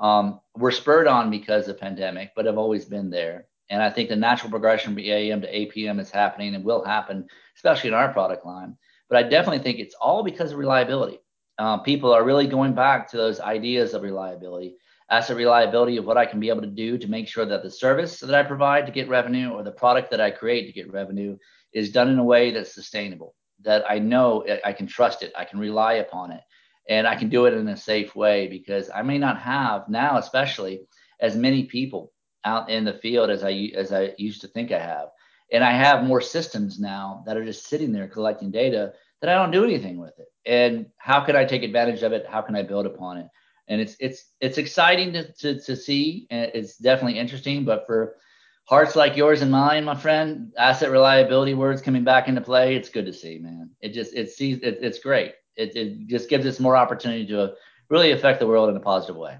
um, 0.00 0.38
were 0.56 0.70
spurred 0.70 1.08
on 1.08 1.30
because 1.30 1.66
of 1.66 1.80
pandemic, 1.80 2.30
but 2.36 2.46
have 2.46 2.58
always 2.58 2.84
been 2.84 3.10
there. 3.10 3.48
And 3.68 3.82
I 3.82 3.90
think 3.90 4.08
the 4.08 4.14
natural 4.14 4.50
progression 4.50 4.94
from 4.94 5.02
EAM 5.02 5.40
to 5.40 5.52
APM 5.52 5.98
is 5.98 6.12
happening 6.12 6.54
and 6.54 6.64
will 6.64 6.84
happen, 6.84 7.26
especially 7.56 7.88
in 7.88 7.94
our 7.94 8.12
product 8.12 8.46
line. 8.46 8.76
But 9.08 9.24
I 9.24 9.28
definitely 9.28 9.62
think 9.62 9.78
it's 9.78 9.94
all 9.94 10.22
because 10.22 10.52
of 10.52 10.58
reliability. 10.58 11.20
Uh, 11.58 11.78
people 11.78 12.12
are 12.12 12.24
really 12.24 12.46
going 12.46 12.74
back 12.74 13.10
to 13.10 13.16
those 13.16 13.40
ideas 13.40 13.94
of 13.94 14.02
reliability 14.02 14.76
asset 15.10 15.36
reliability 15.36 15.96
of 15.96 16.04
what 16.04 16.18
I 16.18 16.26
can 16.26 16.40
be 16.40 16.48
able 16.48 16.60
to 16.62 16.66
do 16.66 16.98
to 16.98 17.08
make 17.08 17.28
sure 17.28 17.46
that 17.46 17.62
the 17.62 17.70
service 17.70 18.20
that 18.20 18.34
I 18.34 18.42
provide 18.42 18.86
to 18.86 18.92
get 18.92 19.08
revenue 19.08 19.50
or 19.50 19.62
the 19.62 19.72
product 19.72 20.10
that 20.10 20.20
I 20.20 20.30
create 20.30 20.66
to 20.66 20.72
get 20.72 20.92
revenue 20.92 21.36
is 21.72 21.92
done 21.92 22.08
in 22.08 22.18
a 22.18 22.24
way 22.24 22.50
that's 22.50 22.74
sustainable, 22.74 23.34
that 23.62 23.84
I 23.90 23.98
know 23.98 24.44
I 24.64 24.72
can 24.72 24.86
trust 24.86 25.22
it, 25.22 25.32
I 25.36 25.44
can 25.44 25.58
rely 25.58 25.94
upon 25.94 26.32
it, 26.32 26.42
and 26.88 27.06
I 27.06 27.14
can 27.14 27.28
do 27.28 27.46
it 27.46 27.54
in 27.54 27.68
a 27.68 27.76
safe 27.76 28.14
way 28.14 28.48
because 28.48 28.90
I 28.94 29.02
may 29.02 29.18
not 29.18 29.38
have 29.38 29.88
now, 29.88 30.18
especially 30.18 30.82
as 31.20 31.36
many 31.36 31.64
people 31.64 32.12
out 32.44 32.70
in 32.70 32.84
the 32.84 32.94
field 32.94 33.30
as 33.30 33.42
I 33.42 33.70
as 33.74 33.92
I 33.92 34.14
used 34.18 34.42
to 34.42 34.48
think 34.48 34.72
I 34.72 34.78
have. 34.78 35.08
And 35.50 35.64
I 35.64 35.72
have 35.72 36.04
more 36.04 36.20
systems 36.20 36.78
now 36.78 37.22
that 37.26 37.36
are 37.36 37.44
just 37.44 37.66
sitting 37.66 37.92
there 37.92 38.08
collecting 38.08 38.50
data 38.50 38.92
that 39.20 39.30
I 39.30 39.34
don't 39.34 39.50
do 39.50 39.64
anything 39.64 39.98
with 39.98 40.18
it. 40.18 40.28
And 40.46 40.86
how 40.98 41.20
can 41.20 41.36
I 41.36 41.44
take 41.44 41.62
advantage 41.62 42.02
of 42.02 42.12
it? 42.12 42.26
How 42.26 42.42
can 42.42 42.54
I 42.54 42.62
build 42.62 42.86
upon 42.86 43.18
it? 43.18 43.28
and 43.68 43.80
it's 43.80 43.96
it's 44.00 44.24
it's 44.40 44.58
exciting 44.58 45.12
to, 45.12 45.32
to, 45.34 45.60
to 45.60 45.76
see 45.76 46.26
and 46.30 46.50
it's 46.54 46.76
definitely 46.76 47.18
interesting 47.18 47.64
but 47.64 47.86
for 47.86 48.16
hearts 48.64 48.96
like 48.96 49.16
yours 49.16 49.42
and 49.42 49.50
mine 49.50 49.84
my 49.84 49.94
friend 49.94 50.52
asset 50.58 50.90
reliability 50.90 51.54
words 51.54 51.82
coming 51.82 52.04
back 52.04 52.28
into 52.28 52.40
play 52.40 52.74
it's 52.74 52.88
good 52.88 53.06
to 53.06 53.12
see 53.12 53.38
man 53.38 53.70
it 53.80 53.90
just 53.90 54.14
it 54.14 54.30
sees 54.30 54.58
it, 54.58 54.78
it's 54.80 54.98
great 54.98 55.34
it, 55.56 55.76
it 55.76 56.06
just 56.06 56.28
gives 56.28 56.46
us 56.46 56.60
more 56.60 56.76
opportunity 56.76 57.26
to 57.26 57.52
really 57.88 58.12
affect 58.12 58.40
the 58.40 58.46
world 58.46 58.68
in 58.68 58.76
a 58.76 58.80
positive 58.80 59.16
way 59.16 59.36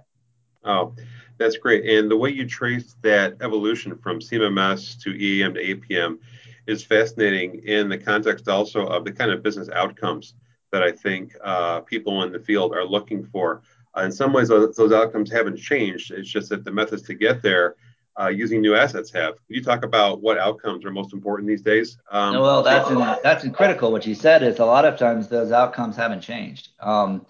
oh 0.64 0.94
that's 1.38 1.56
great 1.56 1.84
and 1.84 2.10
the 2.10 2.16
way 2.16 2.30
you 2.30 2.46
trace 2.46 2.96
that 3.02 3.36
evolution 3.40 3.96
from 3.96 4.18
cmms 4.18 5.00
to 5.00 5.10
eam 5.10 5.54
to 5.54 5.60
apm 5.60 6.18
is 6.66 6.84
fascinating 6.84 7.62
in 7.64 7.88
the 7.88 7.98
context 7.98 8.48
also 8.48 8.86
of 8.86 9.04
the 9.04 9.12
kind 9.12 9.30
of 9.30 9.42
business 9.42 9.68
outcomes 9.70 10.34
that 10.70 10.82
i 10.82 10.92
think 10.92 11.34
uh, 11.42 11.80
people 11.80 12.22
in 12.22 12.32
the 12.32 12.40
field 12.40 12.74
are 12.74 12.84
looking 12.84 13.24
for 13.24 13.62
uh, 13.96 14.02
in 14.02 14.12
some 14.12 14.32
ways, 14.32 14.48
those, 14.48 14.76
those, 14.76 14.92
outcomes 14.92 15.30
haven't 15.30 15.56
changed. 15.56 16.10
It's 16.10 16.28
just 16.28 16.50
that 16.50 16.64
the 16.64 16.70
methods 16.70 17.02
to 17.02 17.14
get 17.14 17.42
there 17.42 17.76
uh, 18.20 18.28
using 18.28 18.60
new 18.60 18.74
assets 18.74 19.10
have. 19.12 19.34
Can 19.46 19.56
you 19.56 19.62
talk 19.62 19.84
about 19.84 20.20
what 20.20 20.38
outcomes 20.38 20.84
are 20.84 20.90
most 20.90 21.12
important 21.12 21.48
these 21.48 21.62
days? 21.62 21.98
Um, 22.10 22.34
well, 22.34 22.62
that's 22.62 22.90
in, 22.90 22.98
that's 23.22 23.44
in 23.44 23.52
critical. 23.52 23.92
What 23.92 24.06
you 24.06 24.14
said 24.14 24.42
is 24.42 24.58
a 24.58 24.64
lot 24.64 24.84
of 24.84 24.98
times 24.98 25.28
those 25.28 25.52
outcomes 25.52 25.96
haven't 25.96 26.20
changed. 26.20 26.68
Um, 26.80 27.26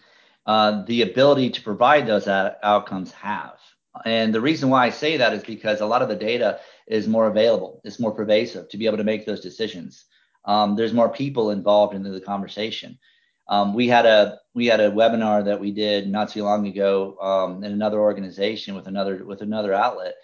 uh, 0.49 0.83
the 0.87 1.03
ability 1.03 1.51
to 1.51 1.63
provide 1.63 2.07
those 2.07 2.27
outcomes 2.27 3.13
have. 3.13 3.59
And 4.07 4.35
the 4.35 4.41
reason 4.41 4.71
why 4.71 4.87
I 4.87 4.91
say 4.91 5.19
that 5.19 5.35
is 5.35 5.45
because 5.45 5.83
a 5.83 5.87
lot 5.87 6.01
of 6.01 6.09
the 6.09 6.17
data 6.17 6.61
is 6.87 7.07
more 7.07 7.27
available, 7.27 7.83
it's 7.85 8.01
more 8.01 8.13
pervasive 8.13 8.67
to 8.71 8.79
be 8.79 8.87
able 8.87 8.97
to 8.97 9.05
make 9.05 9.27
those 9.27 9.41
decisions. 9.43 10.07
Um, 10.47 10.75
there's 10.75 10.95
more 10.95 11.11
people 11.11 11.51
involved 11.51 11.95
in 11.95 12.03
the 12.03 12.21
conversation. 12.21 12.99
Um, 13.47 13.75
we 13.75 13.89
had 13.89 14.07
a 14.07 14.39
we 14.55 14.65
had 14.67 14.81
a 14.81 14.91
webinar 14.91 15.45
that 15.45 15.61
we 15.61 15.71
did 15.71 16.09
not 16.09 16.31
too 16.31 16.45
long 16.45 16.67
ago 16.67 17.19
um, 17.21 17.63
in 17.63 17.73
another 17.73 18.01
organization 18.01 18.75
with 18.75 18.87
another 18.87 19.27
with 19.27 19.43
another 19.43 19.75
outlet, 19.75 20.15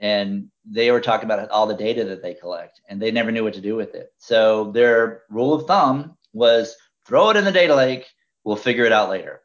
and 0.00 0.48
they 0.64 0.90
were 0.90 1.00
talking 1.00 1.26
about 1.26 1.50
all 1.50 1.68
the 1.68 1.74
data 1.74 2.04
that 2.06 2.22
they 2.22 2.34
collect, 2.34 2.80
and 2.88 3.00
they 3.00 3.12
never 3.12 3.30
knew 3.30 3.44
what 3.44 3.54
to 3.54 3.60
do 3.60 3.76
with 3.76 3.94
it. 3.94 4.12
So 4.18 4.72
their 4.72 5.22
rule 5.30 5.54
of 5.54 5.68
thumb 5.68 6.16
was 6.32 6.74
throw 7.06 7.30
it 7.30 7.36
in 7.36 7.44
the 7.44 7.52
data 7.52 7.76
lake. 7.76 8.06
We'll 8.42 8.56
figure 8.56 8.84
it 8.84 8.92
out 8.92 9.10
later. 9.10 9.42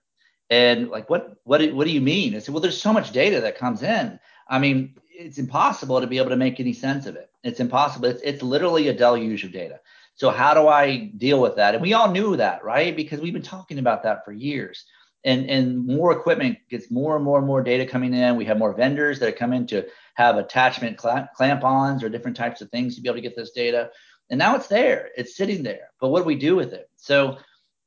And 0.49 0.89
like, 0.89 1.09
what 1.09 1.37
what 1.45 1.73
what 1.73 1.85
do 1.87 1.93
you 1.93 2.01
mean? 2.01 2.35
I 2.35 2.39
said, 2.39 2.53
well, 2.53 2.61
there's 2.61 2.81
so 2.81 2.93
much 2.93 3.11
data 3.11 3.41
that 3.41 3.57
comes 3.57 3.83
in. 3.83 4.19
I 4.47 4.59
mean, 4.59 4.95
it's 5.09 5.37
impossible 5.37 6.01
to 6.01 6.07
be 6.07 6.17
able 6.17 6.29
to 6.29 6.35
make 6.35 6.59
any 6.59 6.73
sense 6.73 7.05
of 7.05 7.15
it. 7.15 7.29
It's 7.43 7.59
impossible. 7.59 8.05
It's, 8.09 8.21
it's 8.23 8.43
literally 8.43 8.87
a 8.87 8.93
deluge 8.93 9.43
of 9.43 9.51
data. 9.51 9.79
So 10.15 10.29
how 10.29 10.53
do 10.53 10.67
I 10.67 11.11
deal 11.17 11.41
with 11.41 11.55
that? 11.55 11.73
And 11.73 11.81
we 11.81 11.93
all 11.93 12.11
knew 12.11 12.35
that, 12.37 12.63
right? 12.63 12.95
Because 12.95 13.19
we've 13.19 13.33
been 13.33 13.41
talking 13.41 13.79
about 13.79 14.03
that 14.03 14.23
for 14.25 14.31
years. 14.31 14.85
and 15.23 15.49
and 15.49 15.85
more 15.85 16.11
equipment 16.11 16.57
gets 16.69 16.91
more 16.91 17.15
and 17.15 17.23
more 17.23 17.37
and 17.37 17.47
more 17.47 17.63
data 17.63 17.85
coming 17.85 18.13
in. 18.13 18.35
We 18.35 18.45
have 18.45 18.57
more 18.57 18.73
vendors 18.73 19.19
that 19.19 19.37
come 19.37 19.53
in 19.53 19.67
to 19.67 19.85
have 20.15 20.37
attachment 20.37 20.97
clamp-ons 20.97 22.03
or 22.03 22.09
different 22.09 22.37
types 22.37 22.61
of 22.61 22.69
things 22.69 22.95
to 22.95 23.01
be 23.01 23.09
able 23.09 23.17
to 23.17 23.21
get 23.21 23.35
this 23.35 23.51
data. 23.51 23.89
And 24.29 24.37
now 24.37 24.55
it's 24.55 24.67
there, 24.67 25.09
it's 25.17 25.35
sitting 25.35 25.63
there. 25.63 25.91
But 25.99 26.09
what 26.09 26.19
do 26.19 26.25
we 26.25 26.35
do 26.35 26.55
with 26.55 26.73
it? 26.73 26.89
So 26.95 27.37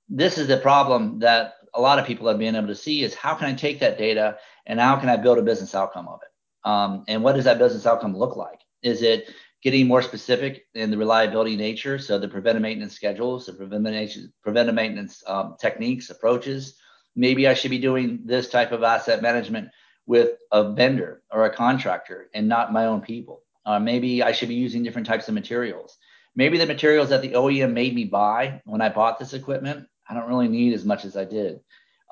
this 0.08 0.38
is 0.38 0.48
the 0.48 0.58
problem 0.58 1.18
that 1.20 1.54
a 1.76 1.80
lot 1.80 1.98
of 1.98 2.06
people 2.06 2.26
have 2.26 2.38
been 2.38 2.56
able 2.56 2.66
to 2.68 2.74
see 2.74 3.04
is 3.04 3.14
how 3.14 3.34
can 3.34 3.46
I 3.46 3.54
take 3.54 3.78
that 3.80 3.98
data 3.98 4.38
and 4.66 4.80
how 4.80 4.96
can 4.96 5.08
I 5.08 5.16
build 5.16 5.38
a 5.38 5.42
business 5.42 5.74
outcome 5.74 6.08
of 6.08 6.20
it? 6.22 6.68
Um, 6.68 7.04
and 7.06 7.22
what 7.22 7.36
does 7.36 7.44
that 7.44 7.58
business 7.58 7.86
outcome 7.86 8.16
look 8.16 8.34
like? 8.34 8.60
Is 8.82 9.02
it 9.02 9.30
getting 9.62 9.86
more 9.86 10.02
specific 10.02 10.66
in 10.74 10.90
the 10.90 10.98
reliability 10.98 11.54
nature? 11.54 11.98
So 11.98 12.18
the 12.18 12.28
preventive 12.28 12.62
maintenance 12.62 12.94
schedules, 12.94 13.46
the 13.46 13.52
preventive, 13.52 14.30
preventive 14.42 14.74
maintenance 14.74 15.22
um, 15.26 15.56
techniques, 15.60 16.10
approaches. 16.10 16.76
Maybe 17.14 17.46
I 17.46 17.54
should 17.54 17.70
be 17.70 17.78
doing 17.78 18.20
this 18.24 18.48
type 18.48 18.72
of 18.72 18.82
asset 18.82 19.22
management 19.22 19.68
with 20.06 20.32
a 20.52 20.72
vendor 20.72 21.22
or 21.30 21.44
a 21.44 21.54
contractor 21.54 22.28
and 22.34 22.48
not 22.48 22.72
my 22.72 22.86
own 22.86 23.00
people. 23.00 23.42
Uh, 23.64 23.78
maybe 23.78 24.22
I 24.22 24.32
should 24.32 24.48
be 24.48 24.54
using 24.54 24.82
different 24.82 25.06
types 25.06 25.28
of 25.28 25.34
materials. 25.34 25.98
Maybe 26.36 26.58
the 26.58 26.66
materials 26.66 27.08
that 27.08 27.22
the 27.22 27.32
OEM 27.32 27.72
made 27.72 27.94
me 27.94 28.04
buy 28.04 28.60
when 28.64 28.80
I 28.80 28.88
bought 28.88 29.18
this 29.18 29.32
equipment, 29.32 29.86
I 30.08 30.14
don't 30.14 30.28
really 30.28 30.48
need 30.48 30.72
as 30.72 30.84
much 30.84 31.04
as 31.04 31.16
I 31.16 31.24
did. 31.24 31.60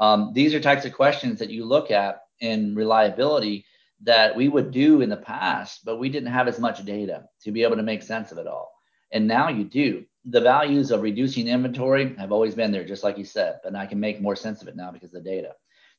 Um, 0.01 0.33
these 0.35 0.55
are 0.55 0.61
types 0.61 0.85
of 0.85 0.93
questions 0.93 1.39
that 1.39 1.51
you 1.51 1.65
look 1.65 1.91
at 1.91 2.23
in 2.41 2.75
reliability 2.75 3.65
that 4.03 4.35
we 4.37 4.49
would 4.49 4.71
do 4.71 5.01
in 5.01 5.09
the 5.09 5.17
past, 5.17 5.85
but 5.85 5.99
we 5.99 6.09
didn't 6.09 6.33
have 6.33 6.49
as 6.49 6.59
much 6.59 6.85
data 6.85 7.25
to 7.43 7.53
be 7.53 7.63
able 7.63 7.77
to 7.77 7.83
make 7.83 8.03
sense 8.03 8.33
of 8.33 8.39
it 8.39 8.47
all. 8.47 8.73
And 9.13 9.27
now 9.27 9.49
you 9.49 9.65
do. 9.65 10.05
The 10.27 10.41
values 10.41 10.91
of 10.91 11.03
reducing 11.03 11.49
inventory 11.49 12.15
have 12.17 12.33
always 12.33 12.55
been 12.55 12.73
there, 12.73 12.85
just 12.85 13.05
like 13.05 13.19
you 13.19 13.25
said, 13.25 13.61
but 13.63 13.75
I 13.75 13.87
can 13.87 14.01
make 14.01 14.21
more 14.21 14.37
sense 14.37 14.63
of 14.63 14.69
it 14.69 14.77
now 14.77 14.91
because 14.91 15.15
of 15.15 15.23
the 15.23 15.31
data. 15.31 15.53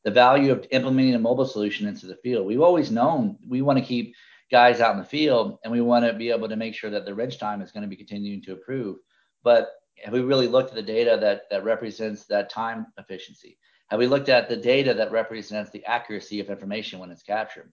The 0.04 0.12
value 0.12 0.52
of 0.52 0.68
implementing 0.72 1.16
a 1.16 1.20
mobile 1.20 1.46
solution 1.46 1.88
into 1.88 2.06
the 2.06 2.18
field. 2.18 2.46
We've 2.46 2.62
always 2.62 2.92
known 2.92 3.38
we 3.48 3.62
want 3.62 3.80
to 3.80 3.86
keep 3.86 4.16
guys 4.52 4.82
out 4.82 4.94
in 4.94 5.00
the 5.00 5.06
field 5.06 5.58
and 5.64 5.72
we 5.72 5.82
want 5.82 6.06
to 6.06 6.14
be 6.14 6.30
able 6.30 6.50
to 6.50 6.56
make 6.56 6.76
sure 6.76 6.92
that 6.92 7.06
the 7.06 7.16
reg 7.16 7.38
time 7.40 7.62
is 7.62 7.72
going 7.72 7.84
to 7.84 7.90
be 7.90 7.96
continuing 7.96 8.42
to 8.44 8.52
improve. 8.52 8.98
But 9.44 9.70
have 10.04 10.14
we 10.14 10.22
really 10.22 10.48
looked 10.48 10.70
at 10.70 10.76
the 10.76 10.82
data 10.82 11.18
that, 11.22 11.50
that 11.50 11.64
represents 11.64 12.26
that 12.26 12.50
time 12.50 12.88
efficiency? 12.98 13.58
Have 13.88 14.00
we 14.00 14.08
looked 14.08 14.30
at 14.30 14.50
the 14.50 14.58
data 14.58 14.94
that 14.96 15.12
represents 15.12 15.70
the 15.72 15.86
accuracy 15.86 16.40
of 16.40 16.50
information 16.50 17.00
when 17.00 17.12
it's 17.12 17.24
captured? 17.24 17.72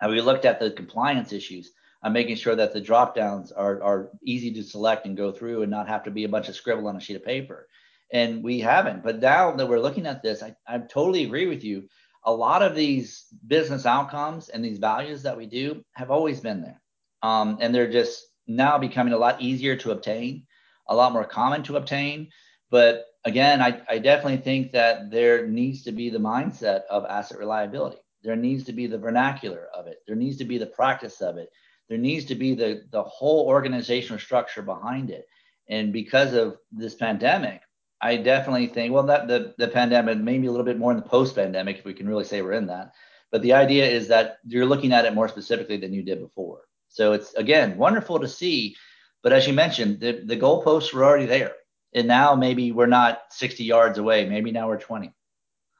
Have 0.00 0.10
we 0.10 0.20
looked 0.20 0.44
at 0.44 0.58
the 0.58 0.70
compliance 0.70 1.32
issues 1.32 1.72
on 2.02 2.12
making 2.12 2.36
sure 2.36 2.56
that 2.56 2.72
the 2.72 2.80
drop 2.80 3.14
downs 3.14 3.52
are, 3.52 3.82
are 3.82 4.10
easy 4.22 4.52
to 4.54 4.62
select 4.62 5.06
and 5.06 5.16
go 5.16 5.32
through 5.32 5.62
and 5.62 5.70
not 5.70 5.88
have 5.88 6.02
to 6.04 6.10
be 6.10 6.24
a 6.24 6.28
bunch 6.28 6.48
of 6.48 6.56
scribble 6.56 6.88
on 6.88 6.96
a 6.96 7.00
sheet 7.00 7.16
of 7.16 7.24
paper? 7.24 7.68
And 8.12 8.42
we 8.42 8.60
haven't. 8.60 9.02
But 9.02 9.20
now 9.20 9.52
that 9.52 9.68
we're 9.68 9.80
looking 9.80 10.06
at 10.06 10.22
this, 10.22 10.42
I, 10.42 10.54
I 10.66 10.78
totally 10.78 11.24
agree 11.24 11.46
with 11.46 11.64
you 11.64 11.88
a 12.24 12.32
lot 12.32 12.62
of 12.62 12.74
these 12.74 13.26
business 13.46 13.86
outcomes 13.86 14.48
and 14.48 14.64
these 14.64 14.78
values 14.78 15.22
that 15.22 15.36
we 15.36 15.46
do 15.46 15.84
have 15.92 16.10
always 16.10 16.40
been 16.40 16.62
there. 16.62 16.80
Um, 17.22 17.58
and 17.60 17.74
they're 17.74 17.90
just 17.90 18.24
now 18.46 18.78
becoming 18.78 19.12
a 19.12 19.18
lot 19.18 19.40
easier 19.40 19.76
to 19.76 19.92
obtain, 19.92 20.46
a 20.88 20.94
lot 20.94 21.12
more 21.12 21.24
common 21.24 21.62
to 21.64 21.76
obtain. 21.76 22.28
But 22.70 23.04
again, 23.24 23.62
I, 23.62 23.80
I 23.88 23.98
definitely 23.98 24.38
think 24.38 24.72
that 24.72 25.10
there 25.10 25.46
needs 25.46 25.82
to 25.84 25.92
be 25.92 26.10
the 26.10 26.18
mindset 26.18 26.82
of 26.90 27.04
asset 27.06 27.38
reliability. 27.38 27.98
There 28.22 28.36
needs 28.36 28.64
to 28.64 28.72
be 28.72 28.86
the 28.86 28.98
vernacular 28.98 29.68
of 29.74 29.86
it. 29.86 29.98
There 30.06 30.16
needs 30.16 30.38
to 30.38 30.44
be 30.44 30.58
the 30.58 30.66
practice 30.66 31.20
of 31.20 31.36
it. 31.36 31.50
There 31.88 31.98
needs 31.98 32.24
to 32.26 32.34
be 32.34 32.54
the, 32.54 32.84
the 32.90 33.02
whole 33.02 33.46
organizational 33.46 34.18
structure 34.18 34.62
behind 34.62 35.10
it. 35.10 35.26
And 35.68 35.92
because 35.92 36.32
of 36.32 36.56
this 36.72 36.94
pandemic, 36.94 37.60
I 38.00 38.16
definitely 38.16 38.66
think, 38.66 38.92
well, 38.92 39.04
that 39.04 39.28
the, 39.28 39.54
the 39.58 39.68
pandemic, 39.68 40.18
maybe 40.18 40.46
a 40.46 40.50
little 40.50 40.64
bit 40.64 40.78
more 40.78 40.90
in 40.90 40.96
the 40.96 41.02
post 41.02 41.34
pandemic, 41.34 41.78
if 41.78 41.84
we 41.84 41.94
can 41.94 42.08
really 42.08 42.24
say 42.24 42.42
we're 42.42 42.52
in 42.52 42.66
that. 42.66 42.92
But 43.30 43.42
the 43.42 43.52
idea 43.52 43.86
is 43.86 44.08
that 44.08 44.38
you're 44.46 44.66
looking 44.66 44.92
at 44.92 45.04
it 45.04 45.14
more 45.14 45.28
specifically 45.28 45.76
than 45.76 45.92
you 45.92 46.02
did 46.02 46.20
before. 46.20 46.62
So 46.88 47.12
it's, 47.12 47.34
again, 47.34 47.76
wonderful 47.76 48.18
to 48.20 48.28
see. 48.28 48.76
But 49.24 49.32
as 49.32 49.46
you 49.46 49.54
mentioned, 49.54 50.00
the, 50.00 50.22
the 50.22 50.36
goalposts 50.36 50.92
were 50.92 51.02
already 51.02 51.24
there. 51.24 51.54
And 51.94 52.06
now 52.06 52.34
maybe 52.34 52.72
we're 52.72 52.86
not 52.86 53.22
60 53.30 53.64
yards 53.64 53.98
away. 53.98 54.28
Maybe 54.28 54.52
now 54.52 54.68
we're 54.68 54.78
20. 54.78 55.12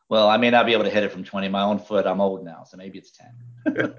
Well, 0.09 0.29
I 0.29 0.39
may 0.39 0.49
not 0.49 0.65
be 0.65 0.73
able 0.73 0.85
to 0.85 0.91
hit 0.91 1.03
it 1.05 1.13
from 1.13 1.25
20. 1.25 1.49
My 1.49 1.63
own 1.63 1.79
foot, 1.79 2.07
I'm 2.07 2.23
old 2.23 2.43
now, 2.45 2.65
so 2.65 2.79
maybe 2.79 2.99
it's 2.99 3.13
10. 3.67 3.95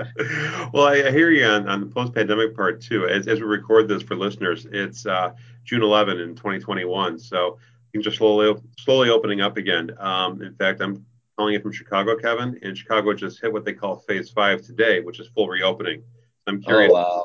well, 0.72 0.88
I, 0.88 1.10
hear 1.12 1.30
you 1.30 1.44
on, 1.44 1.68
on 1.68 1.80
the 1.80 1.86
post 1.86 2.12
pandemic 2.12 2.56
part 2.56 2.80
too. 2.80 3.06
As, 3.06 3.28
as, 3.28 3.40
we 3.40 3.46
record 3.46 3.86
this 3.86 4.02
for 4.02 4.16
listeners, 4.16 4.66
it's 4.72 5.06
uh, 5.06 5.32
June 5.64 5.82
11 5.82 6.18
in 6.18 6.34
2021. 6.34 7.20
So 7.20 7.58
things 7.92 8.06
are 8.06 8.12
slowly, 8.12 8.60
slowly 8.78 9.10
opening 9.10 9.40
up 9.40 9.56
again. 9.56 9.92
Um, 9.98 10.42
in 10.42 10.54
fact, 10.54 10.80
I'm 10.80 11.06
calling 11.36 11.54
it 11.54 11.62
from 11.62 11.72
Chicago, 11.72 12.16
Kevin, 12.16 12.58
and 12.62 12.76
Chicago 12.76 13.14
just 13.14 13.40
hit 13.40 13.52
what 13.52 13.64
they 13.64 13.74
call 13.74 13.96
phase 13.96 14.30
five 14.30 14.62
today, 14.62 15.00
which 15.00 15.20
is 15.20 15.28
full 15.28 15.48
reopening. 15.48 16.02
I'm 16.48 16.60
curious 16.62 16.90
oh, 16.90 16.94
wow. 16.94 17.22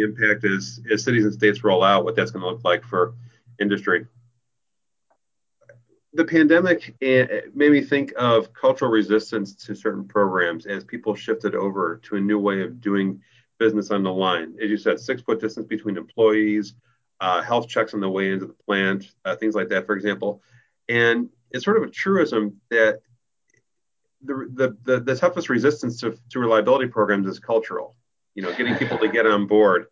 The 0.00 0.24
impact 0.24 0.44
is 0.44 0.80
as 0.92 1.04
cities 1.04 1.24
and 1.24 1.32
states 1.34 1.64
roll 1.64 1.82
out, 1.82 2.04
what 2.04 2.16
that's 2.16 2.30
going 2.30 2.42
to 2.42 2.48
look 2.48 2.64
like 2.64 2.84
for 2.84 3.14
industry 3.60 4.06
the 6.18 6.24
pandemic 6.24 6.96
eh, 7.02 7.42
made 7.54 7.70
me 7.70 7.80
think 7.80 8.12
of 8.16 8.52
cultural 8.52 8.90
resistance 8.90 9.54
to 9.54 9.74
certain 9.74 10.04
programs 10.04 10.66
as 10.66 10.84
people 10.84 11.14
shifted 11.14 11.54
over 11.54 12.00
to 12.02 12.16
a 12.16 12.20
new 12.20 12.38
way 12.38 12.62
of 12.62 12.80
doing 12.80 13.20
business 13.58 13.90
on 13.90 14.02
the 14.02 14.12
line. 14.12 14.54
As 14.62 14.70
you 14.70 14.76
said, 14.76 14.98
six 15.00 15.22
foot 15.22 15.40
distance 15.40 15.66
between 15.66 15.96
employees, 15.96 16.74
uh, 17.20 17.42
health 17.42 17.68
checks 17.68 17.94
on 17.94 18.00
the 18.00 18.08
way 18.08 18.32
into 18.32 18.46
the 18.46 18.56
plant, 18.66 19.12
uh, 19.24 19.36
things 19.36 19.54
like 19.54 19.68
that, 19.68 19.86
for 19.86 19.94
example. 19.94 20.42
And 20.88 21.28
it's 21.50 21.64
sort 21.64 21.76
of 21.76 21.82
a 21.82 21.90
truism 21.90 22.60
that 22.70 23.00
the, 24.22 24.50
the, 24.54 24.76
the, 24.84 25.00
the 25.00 25.16
toughest 25.16 25.48
resistance 25.48 26.00
to, 26.00 26.18
to 26.30 26.38
reliability 26.40 26.88
programs 26.88 27.26
is 27.28 27.38
cultural, 27.38 27.94
you 28.38 28.44
know, 28.44 28.54
getting 28.54 28.76
people 28.76 28.96
to 28.98 29.08
get 29.08 29.26
on 29.26 29.48
board 29.48 29.86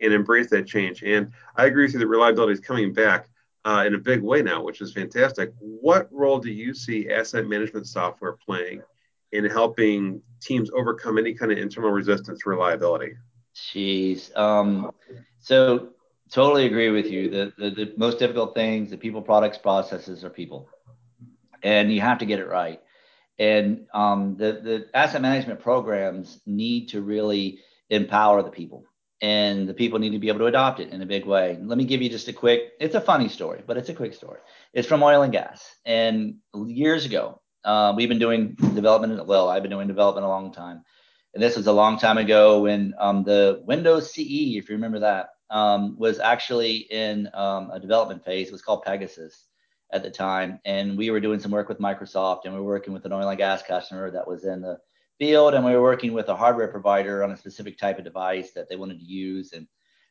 and 0.00 0.14
embrace 0.14 0.48
that 0.48 0.66
change. 0.66 1.02
And 1.02 1.30
I 1.54 1.66
agree 1.66 1.84
with 1.84 1.92
you 1.92 1.98
that 1.98 2.06
reliability 2.06 2.54
is 2.54 2.60
coming 2.60 2.94
back 2.94 3.28
uh, 3.66 3.84
in 3.86 3.94
a 3.94 3.98
big 3.98 4.22
way 4.22 4.40
now, 4.40 4.62
which 4.62 4.80
is 4.80 4.94
fantastic. 4.94 5.52
What 5.58 6.08
role 6.10 6.38
do 6.38 6.50
you 6.50 6.72
see 6.72 7.10
asset 7.10 7.46
management 7.46 7.86
software 7.86 8.38
playing 8.42 8.80
in 9.32 9.44
helping 9.44 10.22
teams 10.40 10.70
overcome 10.70 11.18
any 11.18 11.34
kind 11.34 11.52
of 11.52 11.58
internal 11.58 11.90
resistance 11.90 12.40
to 12.42 12.48
reliability? 12.48 13.12
Jeez. 13.54 14.34
Um, 14.34 14.92
so 15.38 15.90
totally 16.30 16.64
agree 16.64 16.88
with 16.88 17.10
you. 17.10 17.28
The, 17.28 17.52
the, 17.58 17.70
the 17.70 17.92
most 17.98 18.18
difficult 18.18 18.54
things, 18.54 18.88
the 18.88 18.96
people, 18.96 19.20
products, 19.20 19.58
processes 19.58 20.24
are 20.24 20.30
people, 20.30 20.70
and 21.62 21.92
you 21.92 22.00
have 22.00 22.16
to 22.20 22.24
get 22.24 22.38
it 22.38 22.48
right. 22.48 22.80
And 23.38 23.86
um, 23.92 24.36
the 24.36 24.52
the 24.62 24.86
asset 24.94 25.20
management 25.20 25.60
programs 25.60 26.40
need 26.46 26.88
to 26.90 27.02
really 27.02 27.60
empower 27.90 28.42
the 28.42 28.50
people 28.50 28.84
and 29.20 29.68
the 29.68 29.74
people 29.74 29.98
need 29.98 30.10
to 30.10 30.18
be 30.18 30.28
able 30.28 30.38
to 30.38 30.46
adopt 30.46 30.80
it 30.80 30.90
in 30.90 31.02
a 31.02 31.06
big 31.06 31.26
way. 31.26 31.58
Let 31.60 31.76
me 31.76 31.84
give 31.84 32.00
you 32.00 32.08
just 32.08 32.28
a 32.28 32.32
quick, 32.32 32.72
it's 32.80 32.94
a 32.94 33.00
funny 33.00 33.28
story, 33.28 33.62
but 33.66 33.76
it's 33.76 33.90
a 33.90 33.94
quick 33.94 34.14
story. 34.14 34.40
It's 34.72 34.88
from 34.88 35.02
oil 35.02 35.22
and 35.22 35.32
gas. 35.32 35.76
And 35.84 36.36
years 36.54 37.04
ago, 37.04 37.40
uh, 37.64 37.92
we've 37.94 38.08
been 38.08 38.18
doing 38.18 38.54
development, 38.54 39.26
well, 39.26 39.50
I've 39.50 39.62
been 39.62 39.70
doing 39.70 39.88
development 39.88 40.24
a 40.24 40.28
long 40.28 40.52
time. 40.52 40.84
And 41.34 41.42
this 41.42 41.56
was 41.56 41.66
a 41.66 41.72
long 41.72 41.98
time 41.98 42.18
ago 42.18 42.62
when 42.62 42.94
um, 42.98 43.22
the 43.22 43.62
Windows 43.64 44.12
CE, 44.12 44.56
if 44.56 44.68
you 44.68 44.76
remember 44.76 45.00
that, 45.00 45.28
um, 45.50 45.96
was 45.98 46.18
actually 46.18 46.76
in 46.90 47.28
um, 47.34 47.70
a 47.70 47.78
development 47.78 48.24
phase. 48.24 48.48
It 48.48 48.52
was 48.52 48.62
called 48.62 48.84
Pegasus 48.84 49.46
at 49.92 50.02
the 50.02 50.10
time. 50.10 50.60
And 50.64 50.96
we 50.96 51.10
were 51.10 51.20
doing 51.20 51.40
some 51.40 51.50
work 51.50 51.68
with 51.68 51.78
Microsoft 51.78 52.42
and 52.44 52.54
we 52.54 52.60
were 52.60 52.66
working 52.66 52.94
with 52.94 53.04
an 53.04 53.12
oil 53.12 53.28
and 53.28 53.38
gas 53.38 53.62
customer 53.62 54.10
that 54.10 54.26
was 54.26 54.44
in 54.44 54.62
the 54.62 54.78
field 55.20 55.52
and 55.52 55.64
we 55.64 55.74
were 55.74 55.82
working 55.82 56.14
with 56.14 56.30
a 56.30 56.34
hardware 56.34 56.66
provider 56.66 57.22
on 57.22 57.30
a 57.30 57.36
specific 57.36 57.76
type 57.76 57.98
of 57.98 58.04
device 58.04 58.52
that 58.52 58.68
they 58.70 58.76
wanted 58.76 58.98
to 58.98 59.04
use 59.04 59.52
and 59.52 59.66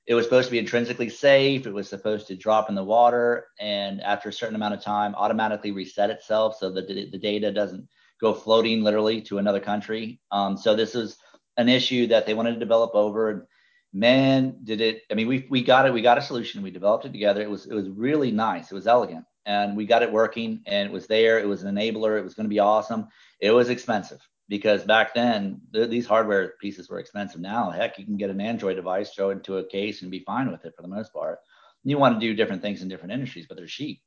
it 0.05 0.13
was 0.13 0.23
supposed 0.25 0.47
to 0.47 0.51
be 0.51 0.59
intrinsically 0.59 1.09
safe. 1.09 1.67
It 1.67 1.73
was 1.73 1.89
supposed 1.89 2.27
to 2.27 2.35
drop 2.35 2.69
in 2.69 2.75
the 2.75 2.83
water 2.83 3.47
and 3.59 4.01
after 4.01 4.29
a 4.29 4.33
certain 4.33 4.55
amount 4.55 4.75
of 4.75 4.81
time 4.81 5.15
automatically 5.15 5.71
reset 5.71 6.11
itself 6.11 6.57
so 6.59 6.71
that 6.71 6.87
the, 6.87 7.17
data 7.17 7.51
doesn't 7.51 7.87
go 8.21 8.33
floating 8.33 8.83
literally 8.83 9.21
to 9.23 9.39
another 9.39 9.59
country. 9.59 10.19
Um, 10.31 10.57
so 10.57 10.75
this 10.75 10.93
is 10.93 11.17
an 11.57 11.69
issue 11.69 12.07
that 12.07 12.27
they 12.27 12.35
wanted 12.35 12.53
to 12.53 12.59
develop 12.59 12.91
over 12.93 13.29
and 13.31 13.41
man 13.91 14.55
did 14.63 14.81
it 14.81 15.01
i 15.09 15.15
mean 15.15 15.27
we, 15.27 15.47
we 15.49 15.63
got 15.63 15.87
it 15.87 15.91
we 15.91 15.99
got 15.99 16.19
a 16.19 16.21
solution 16.21 16.61
we 16.61 16.69
developed 16.69 17.05
it 17.05 17.11
together. 17.11 17.41
It 17.41 17.49
was 17.49 17.65
it 17.65 17.73
was 17.73 17.89
really 17.89 18.29
nice 18.29 18.71
it 18.71 18.75
was 18.75 18.85
elegant 18.85 19.25
and 19.47 19.75
we 19.75 19.87
got 19.87 20.03
it 20.03 20.11
working 20.11 20.61
and 20.67 20.87
it 20.87 20.93
was 20.93 21.07
there 21.07 21.39
it 21.39 21.47
was 21.47 21.63
an 21.63 21.75
enabler 21.75 22.19
it 22.19 22.23
was 22.23 22.35
going 22.35 22.45
to 22.45 22.55
be 22.55 22.59
awesome. 22.59 23.07
It 23.39 23.49
was 23.49 23.69
expensive 23.69 24.21
because 24.49 24.83
back 24.83 25.13
then 25.15 25.61
th- 25.73 25.89
these 25.89 26.07
hardware 26.07 26.55
pieces 26.61 26.89
were 26.89 26.99
expensive. 26.99 27.41
Now, 27.41 27.71
heck, 27.71 27.99
you 27.99 28.05
can 28.05 28.17
get 28.17 28.31
an 28.31 28.41
Android 28.41 28.75
device, 28.77 29.11
throw 29.13 29.29
it 29.29 29.33
into 29.33 29.57
a 29.57 29.67
case, 29.67 30.01
and 30.01 30.11
be 30.11 30.21
fine 30.21 30.51
with 30.51 30.65
it 30.65 30.75
for 30.75 30.83
the 30.83 30.89
most 30.89 31.13
part. 31.13 31.39
You 31.85 31.97
want 31.99 32.19
to 32.19 32.27
do 32.27 32.35
different 32.35 32.61
things 32.61 32.81
in 32.81 32.89
different 32.89 33.13
industries, 33.13 33.47
but 33.47 33.57
they're 33.57 33.67
cheap. 33.67 34.01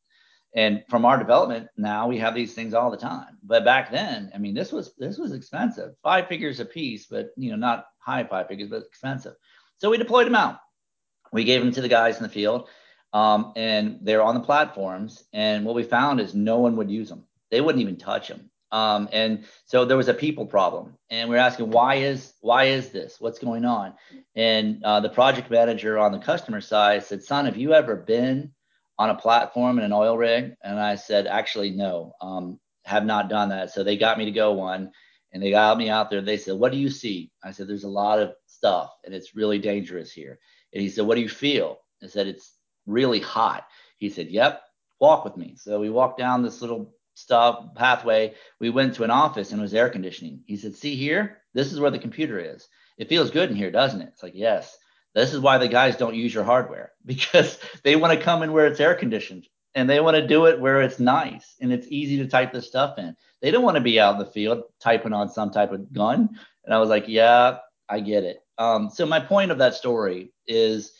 And 0.54 0.84
from 0.90 1.06
our 1.06 1.18
development, 1.18 1.68
now 1.78 2.08
we 2.08 2.18
have 2.18 2.34
these 2.34 2.54
things 2.54 2.74
all 2.74 2.90
the 2.90 2.98
time. 2.98 3.38
But 3.42 3.64
back 3.64 3.90
then, 3.90 4.30
I 4.34 4.38
mean, 4.38 4.54
this 4.54 4.72
was 4.72 4.94
this 4.96 5.18
was 5.18 5.32
expensive, 5.32 5.94
five 6.02 6.28
figures 6.28 6.60
a 6.60 6.66
piece, 6.66 7.06
but 7.06 7.30
you 7.36 7.50
know, 7.50 7.56
not 7.56 7.86
high 7.98 8.24
five 8.24 8.48
figures, 8.48 8.68
but 8.68 8.84
expensive. 8.84 9.34
So 9.78 9.90
we 9.90 9.98
deployed 9.98 10.26
them 10.26 10.34
out. 10.34 10.58
We 11.32 11.44
gave 11.44 11.62
them 11.62 11.72
to 11.72 11.80
the 11.80 11.88
guys 11.88 12.18
in 12.18 12.24
the 12.24 12.28
field, 12.28 12.68
um, 13.14 13.52
and 13.56 14.00
they're 14.02 14.22
on 14.22 14.34
the 14.34 14.40
platforms. 14.40 15.24
And 15.32 15.64
what 15.64 15.74
we 15.74 15.84
found 15.84 16.20
is 16.20 16.34
no 16.34 16.58
one 16.58 16.76
would 16.76 16.90
use 16.90 17.08
them 17.08 17.26
They 17.50 17.60
wouldn't 17.62 17.82
even 17.82 17.96
touch 17.96 18.28
them. 18.28 18.50
Um, 18.72 19.10
and 19.12 19.44
so 19.66 19.84
there 19.84 19.98
was 19.98 20.08
a 20.08 20.14
people 20.14 20.46
problem, 20.46 20.96
and 21.10 21.28
we 21.28 21.36
are 21.36 21.40
asking 21.40 21.70
why 21.70 21.96
is 21.96 22.32
why 22.40 22.64
is 22.64 22.88
this? 22.88 23.20
What's 23.20 23.38
going 23.38 23.66
on? 23.66 23.94
And 24.34 24.82
uh, 24.82 25.00
the 25.00 25.10
project 25.10 25.50
manager 25.50 25.98
on 25.98 26.10
the 26.10 26.18
customer 26.18 26.62
side 26.62 27.04
said, 27.04 27.22
"Son, 27.22 27.44
have 27.44 27.58
you 27.58 27.74
ever 27.74 27.94
been 27.94 28.54
on 28.98 29.10
a 29.10 29.14
platform 29.14 29.78
in 29.78 29.84
an 29.84 29.92
oil 29.92 30.16
rig?" 30.16 30.54
And 30.64 30.80
I 30.80 30.94
said, 30.94 31.26
"Actually, 31.26 31.70
no, 31.70 32.14
um, 32.22 32.58
have 32.86 33.04
not 33.04 33.28
done 33.28 33.50
that." 33.50 33.70
So 33.70 33.84
they 33.84 33.98
got 33.98 34.16
me 34.16 34.24
to 34.24 34.30
go 34.30 34.52
one, 34.52 34.90
and 35.32 35.42
they 35.42 35.50
got 35.50 35.76
me 35.76 35.90
out 35.90 36.08
there. 36.08 36.22
They 36.22 36.38
said, 36.38 36.58
"What 36.58 36.72
do 36.72 36.78
you 36.78 36.88
see?" 36.88 37.30
I 37.44 37.52
said, 37.52 37.68
"There's 37.68 37.84
a 37.84 37.88
lot 37.88 38.20
of 38.20 38.32
stuff, 38.46 38.90
and 39.04 39.14
it's 39.14 39.36
really 39.36 39.58
dangerous 39.58 40.10
here." 40.10 40.38
And 40.72 40.80
he 40.80 40.88
said, 40.88 41.04
"What 41.04 41.16
do 41.16 41.20
you 41.20 41.28
feel?" 41.28 41.76
I 42.02 42.06
said, 42.06 42.26
"It's 42.26 42.56
really 42.86 43.20
hot." 43.20 43.66
He 43.98 44.08
said, 44.08 44.28
"Yep, 44.30 44.62
walk 44.98 45.26
with 45.26 45.36
me." 45.36 45.56
So 45.58 45.78
we 45.78 45.90
walked 45.90 46.16
down 46.18 46.42
this 46.42 46.62
little 46.62 46.94
stop 47.14 47.74
pathway. 47.76 48.34
We 48.60 48.70
went 48.70 48.94
to 48.94 49.04
an 49.04 49.10
office 49.10 49.52
and 49.52 49.60
it 49.60 49.62
was 49.62 49.74
air 49.74 49.90
conditioning. 49.90 50.42
He 50.46 50.56
said, 50.56 50.76
See 50.76 50.96
here, 50.96 51.38
this 51.54 51.72
is 51.72 51.80
where 51.80 51.90
the 51.90 51.98
computer 51.98 52.38
is. 52.38 52.68
It 52.98 53.08
feels 53.08 53.30
good 53.30 53.50
in 53.50 53.56
here, 53.56 53.70
doesn't 53.70 54.02
it? 54.02 54.10
It's 54.12 54.22
like, 54.22 54.34
Yes. 54.34 54.76
This 55.14 55.34
is 55.34 55.40
why 55.40 55.58
the 55.58 55.68
guys 55.68 55.96
don't 55.96 56.14
use 56.14 56.32
your 56.32 56.44
hardware 56.44 56.92
because 57.06 57.58
they 57.84 57.96
want 57.96 58.18
to 58.18 58.24
come 58.24 58.42
in 58.42 58.52
where 58.52 58.66
it's 58.66 58.80
air 58.80 58.94
conditioned 58.94 59.46
and 59.74 59.88
they 59.88 60.00
want 60.00 60.16
to 60.16 60.26
do 60.26 60.46
it 60.46 60.60
where 60.60 60.82
it's 60.82 60.98
nice 60.98 61.54
and 61.60 61.72
it's 61.72 61.86
easy 61.88 62.18
to 62.18 62.26
type 62.26 62.52
this 62.52 62.66
stuff 62.66 62.98
in. 62.98 63.16
They 63.40 63.50
don't 63.50 63.64
want 63.64 63.76
to 63.76 63.82
be 63.82 64.00
out 64.00 64.14
in 64.14 64.18
the 64.18 64.26
field 64.26 64.62
typing 64.80 65.12
on 65.12 65.28
some 65.28 65.50
type 65.50 65.72
of 65.72 65.92
gun. 65.92 66.30
And 66.64 66.74
I 66.74 66.78
was 66.78 66.88
like, 66.88 67.08
Yeah, 67.08 67.58
I 67.88 68.00
get 68.00 68.24
it. 68.24 68.38
Um, 68.58 68.90
so 68.90 69.06
my 69.06 69.20
point 69.20 69.50
of 69.50 69.58
that 69.58 69.74
story 69.74 70.32
is 70.46 70.92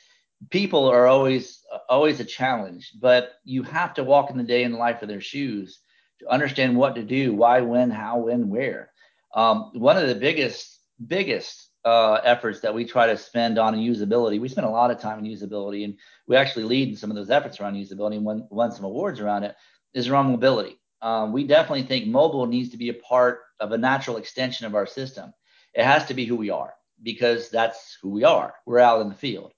people 0.50 0.86
are 0.88 1.06
always 1.06 1.64
always 1.88 2.20
a 2.20 2.24
challenge, 2.24 2.92
but 3.00 3.32
you 3.44 3.62
have 3.62 3.94
to 3.94 4.04
walk 4.04 4.30
in 4.30 4.36
the 4.36 4.42
day 4.42 4.64
in 4.64 4.72
the 4.72 4.78
life 4.78 5.02
of 5.02 5.08
their 5.08 5.20
shoes 5.20 5.80
to 6.22 6.32
understand 6.32 6.76
what 6.76 6.94
to 6.94 7.02
do, 7.02 7.34
why, 7.34 7.60
when, 7.60 7.90
how, 7.90 8.18
when, 8.18 8.48
where. 8.48 8.90
Um, 9.34 9.70
one 9.74 9.96
of 9.96 10.08
the 10.08 10.14
biggest, 10.14 10.80
biggest 11.04 11.70
uh, 11.84 12.14
efforts 12.24 12.60
that 12.60 12.74
we 12.74 12.84
try 12.84 13.06
to 13.06 13.16
spend 13.16 13.58
on 13.58 13.74
usability, 13.74 14.40
we 14.40 14.48
spend 14.48 14.66
a 14.66 14.70
lot 14.70 14.90
of 14.90 15.00
time 15.00 15.18
on 15.18 15.24
usability, 15.24 15.84
and 15.84 15.98
we 16.26 16.36
actually 16.36 16.64
lead 16.64 16.90
in 16.90 16.96
some 16.96 17.10
of 17.10 17.16
those 17.16 17.30
efforts 17.30 17.60
around 17.60 17.74
usability 17.74 18.16
and 18.16 18.24
won, 18.24 18.46
won 18.50 18.72
some 18.72 18.84
awards 18.84 19.20
around 19.20 19.44
it, 19.44 19.56
is 19.94 20.08
around 20.08 20.30
mobility. 20.30 20.78
Um, 21.00 21.32
we 21.32 21.44
definitely 21.44 21.82
think 21.82 22.06
mobile 22.06 22.46
needs 22.46 22.70
to 22.70 22.76
be 22.76 22.88
a 22.88 22.94
part 22.94 23.40
of 23.58 23.72
a 23.72 23.78
natural 23.78 24.16
extension 24.16 24.66
of 24.66 24.74
our 24.74 24.86
system. 24.86 25.32
It 25.74 25.84
has 25.84 26.06
to 26.06 26.14
be 26.14 26.24
who 26.24 26.36
we 26.36 26.50
are 26.50 26.74
because 27.02 27.50
that's 27.50 27.98
who 28.00 28.10
we 28.10 28.22
are. 28.22 28.54
We're 28.66 28.78
out 28.78 29.00
in 29.00 29.08
the 29.08 29.14
field. 29.14 29.52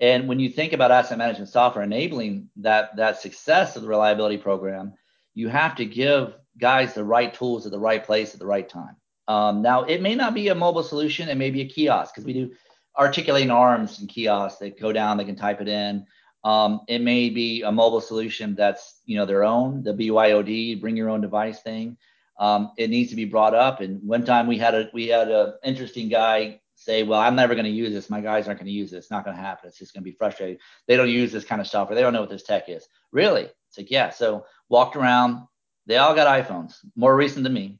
And 0.00 0.28
when 0.28 0.40
you 0.40 0.48
think 0.48 0.72
about 0.72 0.90
asset 0.90 1.18
management 1.18 1.50
software 1.50 1.84
enabling 1.84 2.48
that, 2.56 2.96
that 2.96 3.20
success 3.20 3.76
of 3.76 3.82
the 3.82 3.88
reliability 3.88 4.38
program, 4.38 4.94
you 5.36 5.48
have 5.48 5.76
to 5.76 5.84
give 5.84 6.34
guys 6.58 6.94
the 6.94 7.04
right 7.04 7.32
tools 7.32 7.66
at 7.66 7.70
the 7.70 7.78
right 7.78 8.02
place 8.02 8.32
at 8.34 8.40
the 8.40 8.46
right 8.46 8.68
time. 8.68 8.96
Um, 9.28 9.62
now, 9.62 9.84
it 9.84 10.00
may 10.00 10.14
not 10.14 10.34
be 10.34 10.48
a 10.48 10.54
mobile 10.54 10.82
solution, 10.82 11.28
it 11.28 11.36
may 11.36 11.50
be 11.50 11.60
a 11.60 11.68
kiosk 11.68 12.14
because 12.14 12.24
we 12.24 12.32
do 12.32 12.52
articulating 12.98 13.50
arms 13.50 14.00
and 14.00 14.08
kiosks. 14.08 14.58
They 14.58 14.70
go 14.70 14.92
down, 14.92 15.18
they 15.18 15.24
can 15.24 15.36
type 15.36 15.60
it 15.60 15.68
in. 15.68 16.06
Um, 16.42 16.80
it 16.88 17.00
may 17.00 17.28
be 17.28 17.62
a 17.62 17.70
mobile 17.70 18.00
solution 18.00 18.54
that's 18.54 19.02
you 19.04 19.16
know 19.16 19.26
their 19.26 19.44
own, 19.44 19.82
the 19.82 19.92
BYOD, 19.92 20.80
bring 20.80 20.96
your 20.96 21.10
own 21.10 21.20
device 21.20 21.60
thing. 21.60 21.96
Um, 22.38 22.72
it 22.76 22.88
needs 22.88 23.10
to 23.10 23.16
be 23.16 23.24
brought 23.24 23.54
up. 23.54 23.80
And 23.80 24.02
one 24.02 24.24
time 24.24 24.46
we 24.46 24.56
had 24.56 24.74
a 24.74 24.88
we 24.94 25.08
had 25.08 25.30
an 25.30 25.54
interesting 25.64 26.08
guy 26.08 26.60
say, 26.76 27.02
"Well, 27.02 27.20
I'm 27.20 27.34
never 27.34 27.54
going 27.54 27.64
to 27.64 27.70
use 27.70 27.92
this. 27.92 28.08
My 28.08 28.20
guys 28.20 28.46
aren't 28.46 28.60
going 28.60 28.66
to 28.66 28.72
use 28.72 28.90
this. 28.90 29.04
It's 29.04 29.10
not 29.10 29.24
going 29.24 29.36
to 29.36 29.42
happen. 29.42 29.68
It's 29.68 29.78
just 29.78 29.92
going 29.92 30.02
to 30.04 30.10
be 30.10 30.16
frustrating. 30.16 30.58
They 30.86 30.96
don't 30.96 31.10
use 31.10 31.32
this 31.32 31.44
kind 31.44 31.60
of 31.60 31.90
or 31.90 31.94
they 31.94 32.00
don't 32.00 32.12
know 32.12 32.20
what 32.20 32.30
this 32.30 32.44
tech 32.44 32.68
is." 32.68 32.86
Really? 33.10 33.48
It's 33.76 33.84
like, 33.84 33.90
yeah. 33.90 34.10
So 34.10 34.46
walked 34.68 34.96
around. 34.96 35.46
They 35.86 35.98
all 35.98 36.14
got 36.14 36.26
iPhones, 36.26 36.74
more 36.96 37.14
recent 37.14 37.44
than 37.44 37.52
me. 37.52 37.78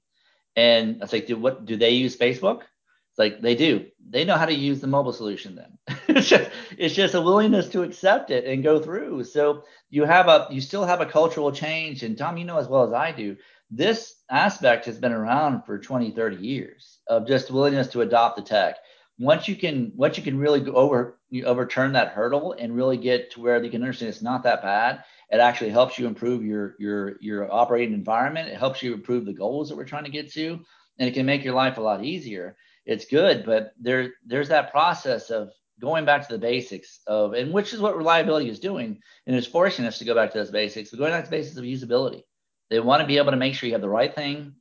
And 0.55 0.97
I 0.97 1.05
was 1.05 1.13
like, 1.13 1.27
do 1.27 1.37
what 1.37 1.65
do 1.65 1.77
they 1.77 1.91
use 1.91 2.17
Facebook? 2.17 2.61
It's 2.61 3.19
like 3.19 3.41
they 3.41 3.55
do. 3.55 3.87
They 4.09 4.25
know 4.25 4.37
how 4.37 4.47
to 4.47 4.55
use 4.55 4.81
the 4.81 4.87
mobile 4.87 5.13
solution 5.13 5.57
then. 5.57 5.99
it's, 6.09 6.29
just, 6.29 6.51
it's 6.79 6.95
just 6.95 7.15
a 7.15 7.21
willingness 7.21 7.69
to 7.71 7.83
accept 7.83 8.31
it 8.31 8.45
and 8.45 8.63
go 8.63 8.79
through. 8.79 9.25
So 9.25 9.65
you 9.91 10.05
have 10.05 10.29
a 10.29 10.49
you 10.51 10.61
still 10.61 10.85
have 10.85 11.01
a 11.01 11.07
cultural 11.07 11.51
change. 11.51 12.03
And 12.03 12.17
Tom, 12.17 12.37
you 12.37 12.45
know 12.45 12.59
as 12.59 12.69
well 12.69 12.85
as 12.85 12.93
I 12.93 13.13
do, 13.13 13.37
this 13.71 14.15
aspect 14.31 14.85
has 14.87 14.99
been 14.99 15.13
around 15.13 15.63
for 15.63 15.79
20, 15.79 16.13
30 16.13 16.37
years 16.37 16.99
of 17.09 17.27
just 17.27 17.51
willingness 17.51 17.89
to 17.89 18.03
adopt 18.03 18.37
the 18.37 18.43
tech. 18.43 18.77
Once 19.19 19.49
you 19.49 19.57
can 19.57 19.93
once 19.97 20.19
you 20.19 20.23
can 20.23 20.39
really 20.39 20.61
go 20.61 20.73
over 20.73 21.19
overturn 21.45 21.93
that 21.93 22.09
hurdle 22.13 22.55
and 22.59 22.77
really 22.77 22.99
get 22.99 23.31
to 23.33 23.41
where 23.41 23.63
you 23.63 23.71
can 23.71 23.83
understand 23.83 24.11
it's 24.11 24.23
not 24.23 24.43
that 24.43 24.63
bad 24.63 25.03
it 25.31 25.41
actually 25.41 25.71
helps 25.71 25.99
you 25.99 26.07
improve 26.07 26.45
your 26.45 26.77
your 26.79 27.17
your 27.21 27.53
operating 27.53 27.95
environment. 27.95 28.49
It 28.49 28.59
helps 28.59 28.83
you 28.83 28.95
improve 28.95 29.25
the 29.25 29.33
goals 29.33 29.69
that 29.69 29.77
we're 29.77 29.85
trying 29.85 30.05
to 30.05 30.11
get 30.11 30.33
to, 30.33 30.61
and 30.99 31.09
it 31.09 31.15
can 31.15 31.27
make 31.27 31.45
your 31.45 31.55
life 31.55 31.79
a 31.79 31.83
lot 31.83 32.05
easier. 32.05 32.57
It's 32.85 33.07
good, 33.07 33.45
but 33.45 33.73
there 33.81 34.15
there's 34.25 34.49
that 34.49 34.71
process 34.71 35.31
of 35.31 35.51
going 35.81 36.05
back 36.05 36.27
to 36.27 36.33
the 36.33 36.39
basics 36.39 37.01
of, 37.07 37.35
and 37.35 37.53
which 37.53 37.75
is 37.75 37.81
what 37.81 37.97
reliability 37.97 38.49
is 38.49 38.61
doing, 38.61 39.01
and 39.27 39.37
it's 39.37 39.47
forcing 39.47 39.85
us 39.85 39.99
to 39.99 40.05
go 40.05 40.15
back 40.15 40.33
to 40.33 40.39
those 40.39 40.51
basics. 40.51 40.91
But 40.91 40.99
going 40.99 41.13
back 41.13 41.25
to 41.25 41.31
the 41.31 41.37
basics 41.37 41.57
of 41.57 41.65
usability. 41.65 42.23
They 42.69 42.81
want 42.81 43.01
to 43.01 43.07
be 43.07 43.19
able 43.19 43.31
to 43.31 43.37
make 43.37 43.55
sure 43.55 43.69
you 43.69 43.75
have 43.75 43.83
the 43.83 43.89
right 43.89 44.13
thing, 44.13 44.53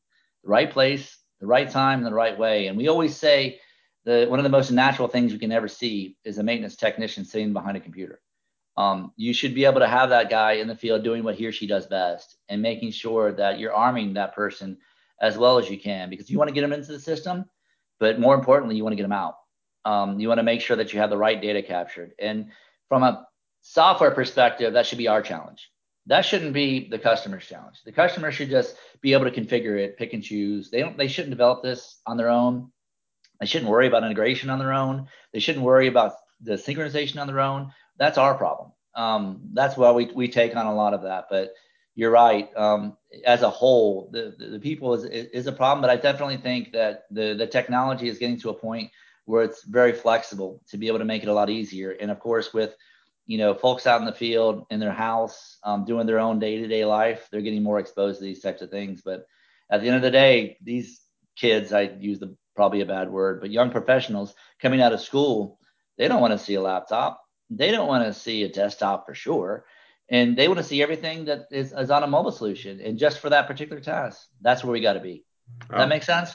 the 0.43 0.49
right 0.49 0.69
place, 0.69 1.17
the 1.39 1.47
right 1.47 1.69
time, 1.69 1.99
and 1.99 2.07
the 2.07 2.13
right 2.13 2.37
way. 2.37 2.67
And 2.67 2.77
we 2.77 2.87
always 2.87 3.17
say 3.17 3.59
the 4.03 4.27
one 4.29 4.39
of 4.39 4.43
the 4.43 4.49
most 4.49 4.71
natural 4.71 5.07
things 5.07 5.33
you 5.33 5.39
can 5.39 5.51
ever 5.51 5.67
see 5.67 6.17
is 6.23 6.37
a 6.37 6.43
maintenance 6.43 6.75
technician 6.75 7.25
sitting 7.25 7.53
behind 7.53 7.77
a 7.77 7.79
computer 7.79 8.21
um, 8.77 9.13
you 9.15 9.33
should 9.33 9.55
be 9.55 9.65
able 9.65 9.79
to 9.79 9.87
have 9.87 10.09
that 10.09 10.29
guy 10.29 10.53
in 10.53 10.67
the 10.67 10.75
field 10.75 11.03
doing 11.03 11.23
what 11.23 11.35
he 11.35 11.45
or 11.45 11.51
she 11.51 11.67
does 11.67 11.85
best 11.85 12.37
and 12.49 12.61
making 12.61 12.91
sure 12.91 13.31
that 13.31 13.57
you're 13.59 13.73
arming 13.73 14.13
that 14.13 14.35
person 14.35 14.77
as 15.21 15.37
well 15.37 15.57
as 15.57 15.69
you 15.69 15.79
can 15.79 16.09
because 16.09 16.29
you 16.29 16.37
want 16.37 16.49
to 16.49 16.53
get 16.53 16.61
them 16.61 16.73
into 16.73 16.91
the 16.91 16.99
system, 16.99 17.45
but 17.99 18.19
more 18.19 18.35
importantly, 18.35 18.75
you 18.75 18.83
want 18.83 18.91
to 18.91 18.97
get 18.97 19.03
them 19.03 19.11
out. 19.13 19.35
Um, 19.85 20.19
you 20.19 20.27
want 20.27 20.39
to 20.39 20.43
make 20.43 20.61
sure 20.61 20.75
that 20.77 20.91
you 20.91 20.99
have 20.99 21.09
the 21.09 21.17
right 21.17 21.41
data 21.41 21.61
captured. 21.61 22.11
And 22.19 22.51
from 22.89 23.03
a 23.03 23.25
software 23.61 24.11
perspective, 24.11 24.73
that 24.73 24.85
should 24.85 24.97
be 24.97 25.07
our 25.07 25.21
challenge. 25.21 25.71
That 26.07 26.21
shouldn't 26.21 26.53
be 26.53 26.89
the 26.89 26.99
customer's 26.99 27.45
challenge. 27.45 27.81
The 27.85 27.91
customer 27.91 28.31
should 28.31 28.49
just 28.49 28.75
be 29.01 29.13
able 29.13 29.25
to 29.25 29.31
configure 29.31 29.77
it, 29.77 29.97
pick 29.97 30.13
and 30.13 30.21
choose. 30.21 30.69
They 30.69 30.81
don't. 30.81 30.97
They 30.97 31.07
shouldn't 31.07 31.31
develop 31.31 31.63
this 31.63 31.99
on 32.05 32.17
their 32.17 32.29
own. 32.29 32.71
They 33.39 33.47
shouldn't 33.47 33.71
worry 33.71 33.87
about 33.87 34.03
integration 34.03 34.49
on 34.49 34.59
their 34.59 34.73
own. 34.73 35.07
They 35.33 35.39
shouldn't 35.39 35.65
worry 35.65 35.87
about 35.87 36.13
the 36.41 36.53
synchronization 36.53 37.19
on 37.19 37.27
their 37.27 37.39
own 37.39 37.71
that's 37.97 38.17
our 38.17 38.35
problem. 38.35 38.71
Um, 38.95 39.41
that's 39.53 39.75
why 39.77 39.91
we, 39.91 40.05
we 40.05 40.27
take 40.27 40.55
on 40.55 40.65
a 40.65 40.75
lot 40.75 40.93
of 40.93 41.03
that. 41.03 41.25
But 41.29 41.53
you're 41.95 42.11
right. 42.11 42.49
Um, 42.55 42.97
as 43.25 43.41
a 43.41 43.49
whole, 43.49 44.09
the, 44.11 44.35
the, 44.37 44.47
the 44.47 44.59
people 44.59 44.93
is, 44.93 45.05
is 45.05 45.47
a 45.47 45.51
problem, 45.51 45.81
but 45.81 45.89
I 45.89 45.95
definitely 45.95 46.37
think 46.37 46.73
that 46.73 47.05
the, 47.11 47.33
the 47.33 47.47
technology 47.47 48.09
is 48.09 48.17
getting 48.17 48.39
to 48.41 48.49
a 48.49 48.53
point 48.53 48.91
where 49.25 49.43
it's 49.43 49.63
very 49.63 49.93
flexible 49.93 50.61
to 50.69 50.77
be 50.77 50.87
able 50.87 50.99
to 50.99 51.05
make 51.05 51.23
it 51.23 51.29
a 51.29 51.33
lot 51.33 51.49
easier. 51.49 51.91
And 51.91 52.11
of 52.11 52.19
course, 52.19 52.53
with 52.53 52.75
you 53.25 53.39
know 53.39 53.55
folks 53.55 53.87
out 53.87 53.99
in 53.99 54.05
the 54.05 54.13
field 54.13 54.67
in 54.69 54.79
their 54.79 54.91
house 54.91 55.57
um, 55.63 55.83
doing 55.83 56.05
their 56.05 56.19
own 56.19 56.37
day-to-day 56.37 56.85
life, 56.85 57.27
they're 57.31 57.41
getting 57.41 57.63
more 57.63 57.79
exposed 57.79 58.19
to 58.19 58.25
these 58.25 58.41
types 58.41 58.61
of 58.61 58.69
things. 58.69 59.01
But 59.03 59.25
at 59.69 59.81
the 59.81 59.87
end 59.87 59.95
of 59.95 60.03
the 60.03 60.11
day, 60.11 60.57
these 60.61 61.01
kids, 61.35 61.73
I 61.73 61.81
use 61.99 62.19
the 62.19 62.35
probably 62.55 62.81
a 62.81 62.85
bad 62.85 63.09
word, 63.09 63.41
but 63.41 63.51
young 63.51 63.71
professionals 63.71 64.33
coming 64.61 64.81
out 64.81 64.93
of 64.93 65.01
school, 65.01 65.59
they 65.97 66.07
don't 66.07 66.21
want 66.21 66.31
to 66.33 66.45
see 66.45 66.53
a 66.53 66.61
laptop 66.61 67.24
they 67.49 67.71
don't 67.71 67.87
want 67.87 68.05
to 68.05 68.13
see 68.13 68.43
a 68.43 68.49
desktop 68.49 69.05
for 69.05 69.13
sure. 69.13 69.65
And 70.09 70.37
they 70.37 70.47
want 70.47 70.59
to 70.59 70.63
see 70.63 70.83
everything 70.83 71.25
that 71.25 71.47
is, 71.51 71.73
is 71.73 71.89
on 71.89 72.03
a 72.03 72.07
mobile 72.07 72.31
solution. 72.31 72.79
And 72.79 72.97
just 72.97 73.19
for 73.19 73.29
that 73.31 73.47
particular 73.47 73.81
task, 73.81 74.27
that's 74.41 74.63
where 74.63 74.71
we 74.71 74.81
got 74.81 74.93
to 74.93 74.99
be. 74.99 75.25
That 75.69 75.89
makes 75.89 76.05
sense? 76.05 76.33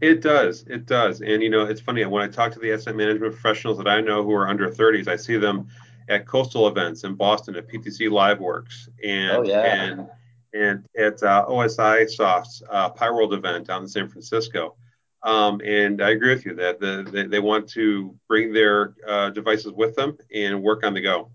It 0.00 0.20
does. 0.20 0.64
It 0.68 0.86
does. 0.86 1.20
And, 1.20 1.42
you 1.42 1.50
know, 1.50 1.64
it's 1.64 1.80
funny. 1.80 2.04
When 2.04 2.22
I 2.22 2.28
talk 2.28 2.52
to 2.52 2.58
the 2.58 2.72
asset 2.72 2.96
management 2.96 3.32
professionals 3.32 3.78
that 3.78 3.88
I 3.88 4.00
know 4.00 4.22
who 4.22 4.32
are 4.32 4.48
under 4.48 4.70
30s, 4.70 5.08
I 5.08 5.16
see 5.16 5.36
them 5.36 5.68
at 6.08 6.26
coastal 6.26 6.68
events 6.68 7.04
in 7.04 7.14
Boston 7.14 7.56
at 7.56 7.68
PTC 7.68 8.08
LiveWorx 8.08 8.88
and, 9.04 9.36
oh, 9.38 9.42
yeah. 9.42 9.62
and, 9.62 10.08
and 10.54 10.84
at 10.98 11.22
uh, 11.22 11.46
OSIsoft's 11.48 12.62
uh, 12.70 12.90
PI 12.90 13.10
World 13.10 13.34
event 13.34 13.66
down 13.66 13.82
in 13.82 13.88
San 13.88 14.08
Francisco. 14.08 14.76
Um, 15.22 15.60
and 15.64 16.00
I 16.00 16.10
agree 16.10 16.34
with 16.34 16.46
you 16.46 16.54
that 16.54 16.80
the, 16.80 17.08
they, 17.10 17.24
they 17.24 17.40
want 17.40 17.68
to 17.70 18.16
bring 18.28 18.52
their 18.52 18.94
uh, 19.06 19.30
devices 19.30 19.72
with 19.72 19.96
them 19.96 20.16
and 20.34 20.62
work 20.62 20.84
on 20.84 20.94
the 20.94 21.00
go. 21.00 21.30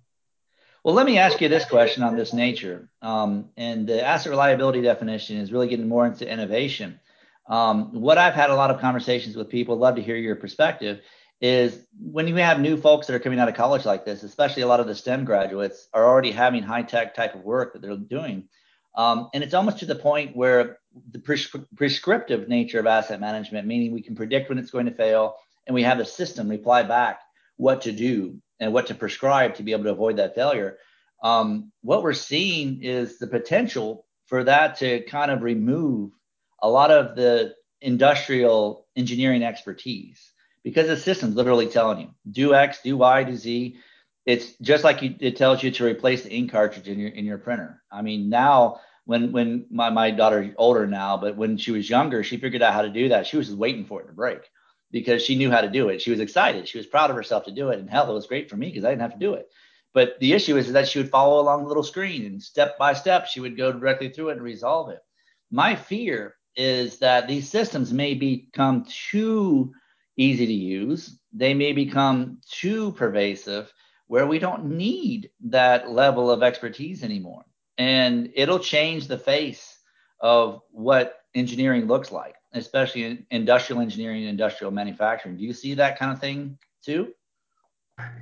Well, 0.83 0.95
let 0.95 1.05
me 1.05 1.17
ask 1.17 1.39
you 1.39 1.47
this 1.47 1.65
question 1.65 2.03
on 2.03 2.15
this 2.15 2.33
nature. 2.33 2.89
Um, 3.01 3.49
and 3.55 3.87
the 3.87 4.05
asset 4.05 4.29
reliability 4.29 4.81
definition 4.81 5.37
is 5.37 5.51
really 5.51 5.69
getting 5.69 5.87
more 5.87 6.05
into 6.05 6.29
innovation. 6.29 6.99
Um, 7.47 8.01
what 8.01 8.17
I've 8.17 8.33
had 8.33 8.49
a 8.49 8.55
lot 8.55 8.69
of 8.69 8.79
conversations 8.79 9.35
with 9.35 9.49
people, 9.49 9.77
love 9.77 9.95
to 9.95 10.01
hear 10.01 10.15
your 10.15 10.35
perspective, 10.35 11.01
is 11.41 11.85
when 11.99 12.27
you 12.27 12.35
have 12.35 12.59
new 12.59 12.77
folks 12.77 13.07
that 13.07 13.13
are 13.13 13.19
coming 13.19 13.39
out 13.39 13.49
of 13.49 13.55
college 13.55 13.85
like 13.85 14.05
this, 14.05 14.23
especially 14.23 14.61
a 14.61 14.67
lot 14.67 14.79
of 14.79 14.87
the 14.87 14.95
STEM 14.95 15.25
graduates 15.25 15.87
are 15.93 16.05
already 16.05 16.31
having 16.31 16.63
high 16.63 16.83
tech 16.83 17.13
type 17.15 17.35
of 17.35 17.43
work 17.43 17.73
that 17.73 17.81
they're 17.81 17.97
doing. 17.97 18.47
Um, 18.95 19.29
and 19.33 19.43
it's 19.43 19.53
almost 19.53 19.79
to 19.79 19.85
the 19.85 19.95
point 19.95 20.35
where 20.35 20.79
the 21.11 21.19
pres- 21.19 21.55
prescriptive 21.75 22.47
nature 22.47 22.79
of 22.79 22.87
asset 22.87 23.19
management, 23.19 23.67
meaning 23.67 23.91
we 23.91 24.01
can 24.01 24.15
predict 24.15 24.49
when 24.49 24.57
it's 24.57 24.71
going 24.71 24.85
to 24.85 24.93
fail, 24.93 25.35
and 25.67 25.73
we 25.73 25.83
have 25.83 25.99
a 25.99 26.05
system 26.05 26.49
reply 26.49 26.83
back 26.83 27.21
what 27.57 27.81
to 27.81 27.91
do 27.91 28.41
and 28.59 28.73
what 28.73 28.87
to 28.87 28.95
prescribe 28.95 29.55
to 29.55 29.63
be 29.63 29.71
able 29.71 29.83
to 29.85 29.91
avoid 29.91 30.17
that 30.17 30.35
failure. 30.35 30.77
Um, 31.23 31.71
what 31.81 32.03
we're 32.03 32.13
seeing 32.13 32.83
is 32.83 33.17
the 33.17 33.27
potential 33.27 34.05
for 34.27 34.43
that 34.43 34.77
to 34.77 35.01
kind 35.03 35.31
of 35.31 35.41
remove 35.41 36.11
a 36.61 36.69
lot 36.69 36.91
of 36.91 37.15
the 37.15 37.53
industrial 37.81 38.87
engineering 38.95 39.43
expertise 39.43 40.31
because 40.63 40.87
the 40.87 40.97
system's 40.97 41.35
literally 41.35 41.67
telling 41.67 41.99
you 41.99 42.09
do 42.31 42.53
X, 42.53 42.79
do 42.83 42.97
Y, 42.97 43.23
do 43.23 43.35
Z. 43.35 43.77
It's 44.25 44.53
just 44.61 44.85
like 44.85 45.01
you, 45.01 45.15
it 45.19 45.35
tells 45.35 45.61
you 45.61 45.71
to 45.71 45.85
replace 45.85 46.23
the 46.23 46.31
ink 46.31 46.51
cartridge 46.51 46.87
in 46.87 46.97
your 46.97 47.09
in 47.09 47.25
your 47.25 47.37
printer. 47.37 47.81
I 47.91 48.01
mean, 48.01 48.29
now 48.29 48.79
when 49.05 49.31
when 49.31 49.65
my 49.69 49.89
my 49.89 50.11
daughter 50.11 50.53
older 50.57 50.87
now, 50.87 51.17
but 51.17 51.35
when 51.35 51.57
she 51.57 51.71
was 51.71 51.89
younger, 51.89 52.23
she 52.23 52.37
figured 52.37 52.61
out 52.61 52.73
how 52.73 52.81
to 52.81 52.89
do 52.89 53.09
that. 53.09 53.27
She 53.27 53.37
was 53.37 53.47
just 53.47 53.57
waiting 53.57 53.85
for 53.85 54.01
it 54.01 54.07
to 54.07 54.13
break 54.13 54.49
because 54.91 55.23
she 55.23 55.35
knew 55.35 55.51
how 55.51 55.61
to 55.61 55.69
do 55.69 55.89
it. 55.89 56.01
She 56.01 56.11
was 56.11 56.19
excited. 56.19 56.67
She 56.67 56.77
was 56.77 56.87
proud 56.87 57.09
of 57.09 57.15
herself 57.15 57.45
to 57.45 57.51
do 57.51 57.69
it. 57.69 57.79
And 57.79 57.89
hell, 57.89 58.09
it 58.09 58.13
was 58.13 58.27
great 58.27 58.49
for 58.49 58.55
me 58.55 58.67
because 58.67 58.85
I 58.85 58.89
didn't 58.89 59.01
have 59.01 59.13
to 59.13 59.19
do 59.19 59.33
it. 59.33 59.47
But 59.93 60.19
the 60.19 60.33
issue 60.33 60.57
is 60.57 60.71
that 60.71 60.87
she 60.87 60.99
would 60.99 61.09
follow 61.09 61.41
along 61.41 61.63
the 61.63 61.67
little 61.67 61.83
screen 61.83 62.25
and 62.25 62.41
step 62.41 62.77
by 62.77 62.93
step, 62.93 63.27
she 63.27 63.39
would 63.39 63.57
go 63.57 63.71
directly 63.71 64.09
through 64.09 64.29
it 64.29 64.33
and 64.33 64.41
resolve 64.41 64.89
it. 64.89 64.99
My 65.51 65.75
fear 65.75 66.35
is 66.55 66.99
that 66.99 67.27
these 67.27 67.49
systems 67.49 67.93
may 67.93 68.13
become 68.13 68.85
too 68.85 69.71
easy 70.17 70.45
to 70.45 70.53
use. 70.53 71.19
They 71.31 71.53
may 71.53 71.73
become 71.73 72.39
too 72.49 72.91
pervasive 72.93 73.71
where 74.07 74.27
we 74.27 74.39
don't 74.39 74.65
need 74.65 75.31
that 75.45 75.89
level 75.89 76.29
of 76.29 76.43
expertise 76.43 77.03
anymore. 77.03 77.45
And 77.77 78.31
it'll 78.35 78.59
change 78.59 79.07
the 79.07 79.17
face 79.17 79.77
of 80.19 80.61
what 80.71 81.19
engineering 81.35 81.87
looks 81.87 82.11
like, 82.11 82.35
especially 82.53 83.03
in 83.03 83.25
industrial 83.31 83.81
engineering 83.81 84.21
and 84.21 84.29
industrial 84.29 84.71
manufacturing. 84.71 85.37
Do 85.37 85.43
you 85.43 85.53
see 85.53 85.73
that 85.75 85.97
kind 85.97 86.11
of 86.11 86.19
thing 86.19 86.57
too? 86.83 87.13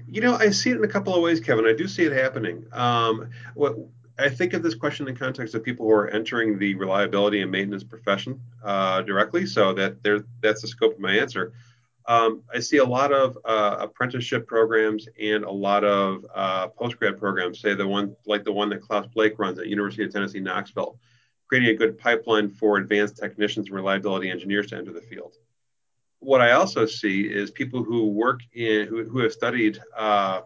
You 0.08 0.22
know, 0.22 0.36
I 0.36 0.50
see 0.50 0.72
it 0.72 0.78
in 0.78 0.84
a 0.84 0.88
couple 0.88 1.16
of 1.16 1.22
ways, 1.22 1.40
Kevin. 1.40 1.66
I 1.66 1.74
do 1.74 1.88
see 1.88 2.04
it 2.04 2.12
happening. 2.12 2.66
Um, 2.74 3.30
what 3.56 3.76
I 4.20 4.30
think 4.30 4.54
of 4.54 4.64
this 4.64 4.76
question 4.76 5.08
in 5.08 5.16
context 5.16 5.56
of 5.56 5.64
people 5.64 5.86
who 5.86 5.94
are 5.94 6.10
entering 6.10 6.60
the 6.60 6.76
reliability 6.76 7.42
and 7.42 7.52
maintenance 7.52 7.84
profession 7.84 8.40
uh, 8.64 9.02
directly, 9.02 9.46
so 9.46 9.74
that 9.74 10.04
there 10.04 10.26
that's 10.42 10.62
the 10.62 10.68
scope 10.68 10.96
of 10.96 11.00
my 11.00 11.18
answer. 11.18 11.54
Um, 12.08 12.44
I 12.54 12.60
see 12.60 12.78
a 12.78 12.86
lot 12.86 13.12
of 13.12 13.38
uh, 13.46 13.78
apprenticeship 13.80 14.48
programs 14.48 15.08
and 15.20 15.44
a 15.44 15.52
lot 15.52 15.84
of 15.84 16.26
uh, 16.34 16.68
postgrad 16.70 17.18
programs. 17.18 17.60
Say 17.62 17.74
the 17.74 17.88
one 17.88 18.16
like 18.26 18.44
the 18.44 18.52
one 18.52 18.70
that 18.70 18.82
Klaus 18.82 19.08
Blache 19.08 19.38
runs 19.38 19.60
at 19.60 19.68
University 19.68 20.04
of 20.04 20.12
Tennessee 20.12 20.40
Knoxville, 20.40 20.98
creating 21.48 21.70
a 21.70 21.76
good 21.76 21.98
pipeline 21.98 22.50
for 22.50 22.78
advanced 22.78 23.18
technicians 23.18 23.68
and 23.68 23.76
reliability 23.76 24.30
engineers 24.30 24.68
to 24.68 24.78
enter 24.78 24.94
the 24.94 25.02
field 25.02 25.36
what 26.22 26.40
I 26.40 26.52
also 26.52 26.86
see 26.86 27.24
is 27.24 27.52
people 27.52 27.84
who 27.84 28.08
work 28.08 28.42
in 28.54 28.88
who, 28.88 29.04
who 29.04 29.20
have 29.20 29.34
studied 29.34 29.80
uh, 29.98 30.42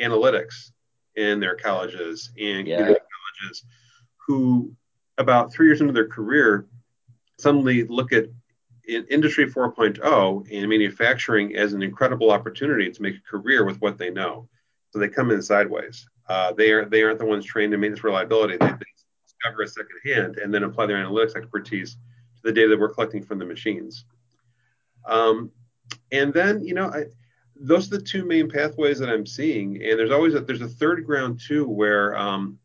analytics 0.00 0.72
in 1.14 1.38
their 1.38 1.54
colleges 1.54 2.30
and 2.40 2.66
yeah. 2.66 2.78
colleges 2.78 3.64
who 4.26 4.74
about 5.18 5.52
three 5.52 5.66
years 5.66 5.80
into 5.82 5.92
their 5.92 6.08
career 6.08 6.66
suddenly 7.38 7.84
look 7.84 8.12
at 8.12 8.26
in 8.88 9.04
industry 9.06 9.46
4.0 9.46 10.46
and 10.52 10.68
manufacturing 10.68 11.56
as 11.56 11.72
an 11.72 11.82
incredible 11.82 12.30
opportunity 12.30 12.90
to 12.90 13.02
make 13.02 13.16
a 13.16 13.30
career 13.30 13.64
with 13.64 13.80
what 13.80 13.98
they 13.98 14.10
know. 14.10 14.48
So 14.90 14.98
they 14.98 15.08
come 15.08 15.30
in 15.30 15.40
sideways. 15.42 16.06
Uh, 16.28 16.52
they 16.52 16.70
are 16.72 16.84
they 16.84 17.02
aren't 17.02 17.18
the 17.18 17.26
ones 17.26 17.44
trained 17.44 17.74
in 17.74 17.80
maintenance 17.80 18.04
reliability. 18.04 18.56
They, 18.56 18.66
they 18.66 18.76
discover 19.26 19.62
a 19.62 19.68
second 19.68 19.98
hand 20.04 20.38
and 20.38 20.52
then 20.52 20.64
apply 20.64 20.86
their 20.86 21.04
analytics 21.04 21.36
expertise 21.36 21.94
to 21.94 22.42
the 22.44 22.52
data 22.52 22.68
that 22.68 22.80
we're 22.80 22.92
collecting 22.92 23.22
from 23.22 23.38
the 23.38 23.44
machines. 23.44 24.04
Um, 25.06 25.50
and 26.10 26.32
then, 26.32 26.64
you 26.64 26.74
know, 26.74 26.88
I, 26.88 27.04
those 27.56 27.86
are 27.86 27.98
the 27.98 28.02
two 28.02 28.24
main 28.24 28.48
pathways 28.48 28.98
that 28.98 29.08
I'm 29.08 29.26
seeing. 29.26 29.76
And 29.82 29.98
there's 29.98 30.10
always 30.10 30.34
a, 30.34 30.40
there's 30.40 30.62
a 30.62 30.68
third 30.68 31.04
ground 31.04 31.40
too, 31.44 31.66
where 31.66 32.16
um, 32.16 32.58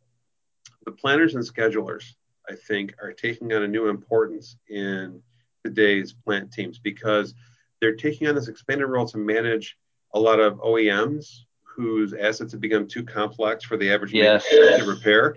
the 0.86 0.92
planners 0.92 1.36
and 1.36 1.44
schedulers, 1.44 2.04
I 2.50 2.56
think, 2.56 2.96
are 3.02 3.14
taking 3.14 3.54
on 3.54 3.64
a 3.64 3.68
new 3.68 3.88
importance 3.88 4.56
in 4.70 5.22
today's 5.70 6.14
plant 6.14 6.52
teams 6.52 6.80
because 6.80 7.34
they're 7.82 7.96
taking 7.96 8.28
on 8.28 8.36
this 8.36 8.48
expanded 8.48 8.88
role 8.88 9.06
to 9.08 9.18
manage 9.18 9.78
a 10.14 10.20
lot 10.20 10.40
of 10.40 10.58
OEMs 10.60 11.42
whose 11.64 12.14
assets 12.14 12.52
have 12.52 12.62
become 12.62 12.88
too 12.88 13.04
complex 13.04 13.64
for 13.64 13.78
the 13.78 13.92
average 13.92 14.14
yes. 14.14 14.48
to 14.50 14.86
repair. 14.88 15.36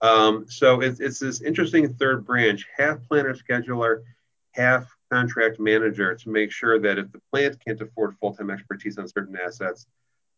Um, 0.00 0.46
so 0.48 0.80
it's, 0.80 1.00
it's 1.00 1.18
this 1.18 1.40
interesting 1.40 1.92
third 1.94 2.24
branch, 2.24 2.66
half 2.76 2.98
planner 3.08 3.34
scheduler, 3.34 4.02
half 4.52 4.86
contract 5.10 5.58
manager 5.58 6.14
to 6.14 6.28
make 6.28 6.52
sure 6.52 6.78
that 6.78 6.98
if 6.98 7.10
the 7.10 7.20
plant 7.32 7.56
can't 7.64 7.80
afford 7.80 8.16
full-time 8.18 8.50
expertise 8.50 8.98
on 8.98 9.08
certain 9.08 9.36
assets, 9.36 9.86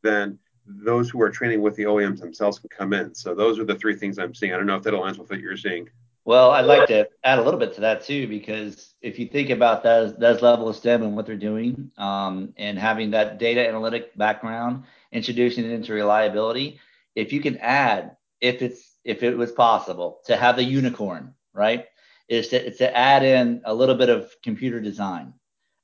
then 0.02 0.38
those 0.66 1.10
who 1.10 1.20
are 1.20 1.30
training 1.30 1.60
with 1.60 1.76
the 1.76 1.82
OEMs 1.82 2.20
themselves 2.20 2.58
can 2.58 2.70
come 2.70 2.92
in. 2.94 3.14
So 3.14 3.34
those 3.34 3.58
are 3.58 3.64
the 3.64 3.74
three 3.74 3.96
things 3.96 4.18
I'm 4.18 4.34
seeing. 4.34 4.54
I 4.54 4.56
don't 4.56 4.66
know 4.66 4.76
if 4.76 4.82
that 4.84 4.94
aligns 4.94 5.18
with 5.18 5.28
what 5.28 5.40
you're 5.40 5.56
seeing. 5.56 5.88
Well, 6.24 6.50
I'd 6.52 6.64
like 6.64 6.88
to 6.88 7.08
add 7.22 7.38
a 7.38 7.42
little 7.42 7.60
bit 7.60 7.74
to 7.74 7.82
that 7.82 8.04
too, 8.04 8.26
because 8.26 8.94
if 9.02 9.18
you 9.18 9.26
think 9.26 9.50
about 9.50 9.82
those, 9.82 10.16
those 10.16 10.40
level 10.40 10.68
of 10.68 10.76
STEM 10.76 11.02
and 11.02 11.14
what 11.14 11.26
they're 11.26 11.36
doing, 11.36 11.90
um, 11.98 12.54
and 12.56 12.78
having 12.78 13.10
that 13.10 13.38
data 13.38 13.66
analytic 13.66 14.16
background, 14.16 14.84
introducing 15.12 15.64
it 15.64 15.70
into 15.70 15.92
reliability, 15.92 16.80
if 17.14 17.32
you 17.32 17.40
can 17.40 17.58
add, 17.58 18.16
if 18.40 18.62
it's 18.62 18.96
if 19.04 19.22
it 19.22 19.36
was 19.36 19.52
possible 19.52 20.20
to 20.24 20.36
have 20.36 20.56
the 20.56 20.64
unicorn, 20.64 21.34
right? 21.52 21.86
is 22.28 22.48
to, 22.48 22.70
to 22.70 22.96
add 22.96 23.22
in 23.22 23.60
a 23.64 23.74
little 23.74 23.94
bit 23.94 24.08
of 24.08 24.34
computer 24.42 24.80
design, 24.80 25.34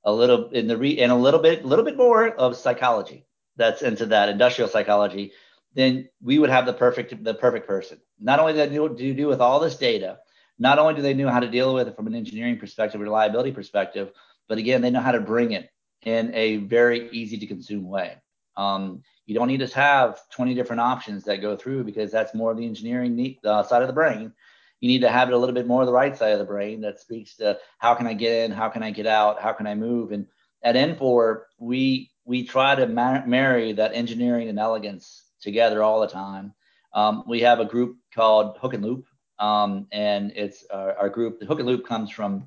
a 0.05 0.12
little 0.12 0.48
in 0.50 0.66
the 0.66 0.76
re, 0.76 0.98
and 0.98 1.12
a 1.12 1.16
little 1.16 1.40
bit, 1.40 1.64
a 1.64 1.66
little 1.66 1.85
bit 1.85 1.96
more 1.96 2.29
of 2.29 2.57
psychology 2.57 3.26
that's 3.57 3.83
into 3.83 4.07
that 4.07 4.29
industrial 4.29 4.68
psychology, 4.68 5.33
then 5.74 6.09
we 6.22 6.38
would 6.38 6.50
have 6.50 6.66
the 6.66 6.72
perfect, 6.72 7.22
the 7.22 7.35
perfect 7.35 7.66
person. 7.66 8.00
Not 8.18 8.40
only 8.40 8.55
they 8.55 8.68
do, 8.68 9.14
do 9.14 9.26
with 9.26 9.40
all 9.40 9.61
this 9.61 9.76
data, 9.76 10.18
not 10.61 10.79
only 10.79 10.94
do 10.94 11.03
they 11.03 11.14
know 11.14 11.29
how 11.29 11.40
to 11.40 11.49
deal 11.49 11.75
with 11.75 11.88
it 11.88 11.96
from 11.96 12.07
an 12.07 12.14
engineering 12.14 12.59
perspective, 12.59 13.01
reliability 13.01 13.51
perspective, 13.51 14.12
but 14.49 14.59
again, 14.59 14.83
they 14.83 14.90
know 14.90 15.01
how 15.01 15.12
to 15.12 15.20
bring 15.20 15.53
it 15.53 15.70
in 16.03 16.33
a 16.35 16.59
very 16.59 17.11
easy 17.11 17.38
to 17.38 17.46
consume 17.46 17.88
way. 17.88 18.16
Um, 18.57 19.03
you 19.27 19.35
don't 19.35 19.49
need 19.49 19.61
to 19.61 19.75
have 19.75 20.20
20 20.31 20.55
different 20.55 20.81
options 20.81 21.25
that 21.25 21.40
go 21.40 21.57
through 21.57 21.85
because 21.85 22.12
that's 22.12 22.35
more 22.35 22.53
of 22.53 22.59
the 22.59 22.66
engineering 22.66 23.37
uh, 23.44 23.62
side 23.64 23.83
of 23.83 23.88
the 23.88 23.94
brain 23.94 24.33
you 24.81 24.88
need 24.88 25.03
to 25.03 25.11
have 25.11 25.29
it 25.29 25.35
a 25.35 25.38
little 25.38 25.55
bit 25.55 25.66
more 25.66 25.83
of 25.83 25.87
the 25.87 25.92
right 25.92 26.16
side 26.16 26.33
of 26.33 26.38
the 26.38 26.44
brain 26.44 26.81
that 26.81 27.01
speaks 27.01 27.37
to 27.37 27.59
how 27.79 27.94
can 27.94 28.07
I 28.07 28.14
get 28.14 28.44
in, 28.44 28.51
how 28.51 28.68
can 28.68 28.83
I 28.83 28.90
get 28.90 29.07
out, 29.07 29.40
how 29.40 29.53
can 29.53 29.66
I 29.66 29.75
move. 29.75 30.12
And 30.12 30.27
at 30.62 30.75
Infor, 30.75 31.42
we 31.59 32.11
we 32.25 32.44
try 32.44 32.75
to 32.75 32.87
mar- 32.87 33.27
marry 33.27 33.73
that 33.75 33.94
engineering 33.94 34.49
and 34.49 34.59
elegance 34.59 35.25
together 35.40 35.83
all 35.83 36.01
the 36.01 36.07
time. 36.07 36.55
Um, 36.94 37.25
we 37.27 37.40
have 37.40 37.61
a 37.61 37.64
group 37.64 37.96
called 38.14 38.59
Hook 38.59 38.75
and 38.75 38.85
Loop, 38.85 39.05
um, 39.40 39.87
and 39.90 40.33
it's 40.37 40.64
our, 40.70 40.96
our, 40.96 41.09
group. 41.09 41.40
The 41.40 41.46
Hook 41.46 41.59
and 41.59 41.66
Loop 41.66 41.87
comes 41.87 42.11
from 42.11 42.46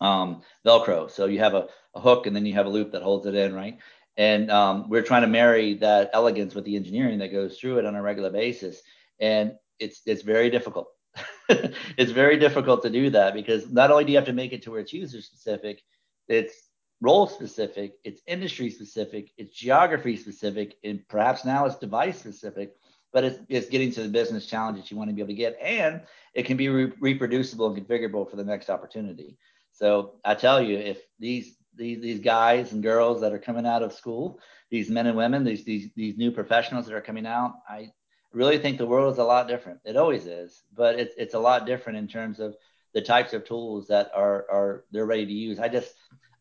um, 0.00 0.42
Velcro. 0.66 1.10
So 1.10 1.26
you 1.26 1.38
have 1.38 1.54
a, 1.54 1.68
a, 1.94 2.00
hook 2.00 2.26
and 2.26 2.34
then 2.34 2.46
you 2.46 2.54
have 2.54 2.66
a 2.66 2.70
loop 2.70 2.92
that 2.92 3.02
holds 3.02 3.26
it 3.26 3.34
in, 3.34 3.54
right? 3.54 3.78
And 4.16 4.50
um, 4.50 4.88
we're 4.88 5.02
trying 5.02 5.22
to 5.22 5.28
marry 5.28 5.74
that 5.74 6.10
elegance 6.14 6.54
with 6.54 6.64
the 6.64 6.76
engineering 6.76 7.18
that 7.18 7.32
goes 7.32 7.58
through 7.58 7.78
it 7.78 7.84
on 7.84 7.94
a 7.94 8.02
regular 8.02 8.30
basis. 8.30 8.80
And 9.20 9.54
it's 9.78 10.00
it's 10.06 10.22
very 10.22 10.48
difficult. 10.48 10.88
it's 11.48 12.12
very 12.12 12.38
difficult 12.38 12.82
to 12.82 12.90
do 12.90 13.10
that 13.10 13.34
because 13.34 13.70
not 13.70 13.90
only 13.90 14.04
do 14.04 14.12
you 14.12 14.18
have 14.18 14.26
to 14.26 14.32
make 14.32 14.52
it 14.52 14.62
to 14.62 14.70
where 14.70 14.80
it's 14.80 14.92
user 14.92 15.20
specific, 15.20 15.82
it's 16.28 16.70
role 17.02 17.26
specific, 17.26 17.94
it's 18.04 18.22
industry 18.26 18.70
specific, 18.70 19.30
it's 19.36 19.54
geography 19.54 20.16
specific, 20.16 20.76
and 20.82 21.06
perhaps 21.08 21.44
now 21.44 21.66
it's 21.66 21.76
device 21.76 22.18
specific, 22.18 22.74
but 23.12 23.24
it's, 23.24 23.38
it's 23.48 23.68
getting 23.68 23.92
to 23.92 24.02
the 24.02 24.08
business 24.08 24.46
challenge 24.46 24.78
that 24.78 24.90
you 24.90 24.96
want 24.96 25.10
to 25.10 25.14
be 25.14 25.22
able 25.22 25.28
to 25.28 25.34
get. 25.34 25.58
And 25.60 26.02
it 26.34 26.44
can 26.44 26.56
be 26.56 26.68
re- 26.68 26.92
reproducible 27.00 27.72
and 27.72 27.76
configurable 27.76 28.28
for 28.28 28.36
the 28.36 28.44
next 28.44 28.68
opportunity. 28.70 29.36
So 29.72 30.14
I 30.24 30.34
tell 30.34 30.62
you, 30.62 30.78
if 30.78 31.00
these 31.18 31.56
these 31.74 32.00
these 32.00 32.20
guys 32.20 32.72
and 32.72 32.82
girls 32.82 33.20
that 33.20 33.32
are 33.32 33.38
coming 33.38 33.66
out 33.66 33.82
of 33.82 33.92
school, 33.92 34.40
these 34.70 34.90
men 34.90 35.06
and 35.06 35.16
women, 35.16 35.44
these 35.44 35.64
these 35.64 35.90
these 35.94 36.16
new 36.16 36.30
professionals 36.30 36.86
that 36.86 36.94
are 36.94 37.00
coming 37.02 37.26
out, 37.26 37.54
I 37.68 37.92
really 38.32 38.58
think 38.58 38.78
the 38.78 38.86
world 38.86 39.12
is 39.12 39.18
a 39.18 39.24
lot 39.24 39.48
different. 39.48 39.80
It 39.84 39.96
always 39.96 40.26
is, 40.26 40.62
but 40.74 40.98
it's 40.98 41.14
it's 41.16 41.34
a 41.34 41.38
lot 41.38 41.66
different 41.66 41.98
in 41.98 42.08
terms 42.08 42.40
of 42.40 42.56
the 42.94 43.02
types 43.02 43.34
of 43.34 43.44
tools 43.44 43.88
that 43.88 44.10
are 44.14 44.46
are 44.50 44.84
they're 44.90 45.06
ready 45.06 45.26
to 45.26 45.32
use. 45.32 45.58
I 45.58 45.68
just 45.68 45.92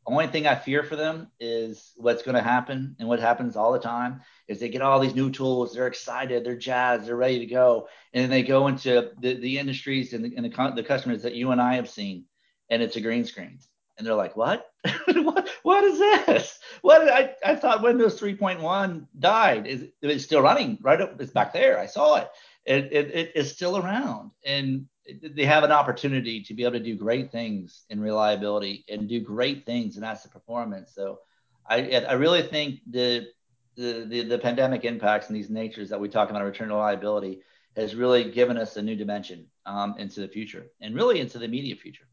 only 0.08 0.28
thing 0.28 0.47
I 0.47 0.56
fear 0.56 0.84
for 0.84 0.95
them 0.95 1.32
is 1.39 1.91
what's 1.97 2.23
going 2.23 2.36
to 2.36 2.41
happen, 2.41 2.95
and 2.99 3.10
what 3.10 3.19
happens 3.19 3.56
all 3.56 3.73
the 3.73 3.80
time 3.80 4.21
is 4.47 4.60
they 4.60 4.69
get 4.69 4.81
all 4.81 4.99
these 4.99 5.15
new 5.15 5.31
tools. 5.31 5.73
They're 5.73 5.88
excited, 5.88 6.43
they're 6.43 6.55
jazzed, 6.55 7.08
they're 7.08 7.15
ready 7.15 7.39
to 7.39 7.45
go, 7.45 7.88
and 8.13 8.23
then 8.23 8.29
they 8.29 8.43
go 8.43 8.67
into 8.67 9.12
the, 9.19 9.36
the 9.36 9.58
industries 9.58 10.13
and, 10.13 10.25
the, 10.25 10.36
and 10.36 10.45
the, 10.45 10.73
the 10.75 10.84
customers 10.84 11.23
that 11.23 11.36
you 11.36 11.51
and 11.51 11.62
I 11.62 11.75
have 11.75 11.89
seen, 11.89 12.25
and 12.69 12.81
it's 12.81 12.95
a 12.95 13.01
green 13.01 13.25
screen 13.25 13.60
and 13.97 14.05
they're 14.05 14.15
like, 14.15 14.36
"What? 14.36 14.67
what? 15.08 15.49
What 15.63 15.84
is 15.84 15.99
this? 15.99 16.60
What? 16.81 17.08
I, 17.10 17.34
I 17.43 17.55
thought 17.55 17.81
Windows 17.81 18.19
3.1 18.19 19.08
died. 19.17 19.67
Is 19.67 19.86
it's 20.01 20.23
still 20.23 20.41
running? 20.41 20.77
Right 20.81 21.01
up, 21.01 21.19
it's 21.19 21.31
back 21.31 21.53
there. 21.53 21.79
I 21.79 21.86
saw 21.86 22.17
it. 22.17 22.29
It, 22.65 22.91
it. 22.91 23.15
it 23.15 23.31
is 23.36 23.51
still 23.51 23.77
around, 23.77 24.31
and 24.45 24.88
they 25.21 25.45
have 25.45 25.63
an 25.63 25.71
opportunity 25.71 26.41
to 26.43 26.53
be 26.53 26.63
able 26.63 26.73
to 26.73 26.79
do 26.79 26.95
great 26.95 27.31
things 27.31 27.84
in 27.89 27.99
reliability 27.99 28.86
and 28.89 29.08
do 29.08 29.19
great 29.21 29.65
things 29.65 29.97
in 29.97 30.03
asset 30.03 30.31
performance. 30.31 30.93
So, 30.93 31.19
I 31.67 32.05
I 32.10 32.13
really 32.13 32.43
think 32.43 32.79
the 32.89 33.27
the, 33.75 34.05
the, 34.07 34.23
the 34.23 34.38
pandemic 34.38 34.85
impacts 34.85 35.27
and 35.27 35.35
these 35.35 35.49
natures 35.49 35.89
that 35.89 35.99
we 35.99 36.09
talk 36.09 36.29
about 36.29 36.43
return 36.43 36.69
to 36.69 36.75
reliability 36.75 37.41
has 37.75 37.95
really 37.95 38.31
given 38.31 38.57
us 38.57 38.77
a 38.77 38.81
new 38.81 38.95
dimension 38.95 39.47
um, 39.65 39.95
into 39.97 40.21
the 40.21 40.27
future 40.27 40.67
and 40.81 40.95
really 40.95 41.19
into 41.19 41.38
the 41.38 41.45
immediate 41.45 41.79
future. 41.79 42.07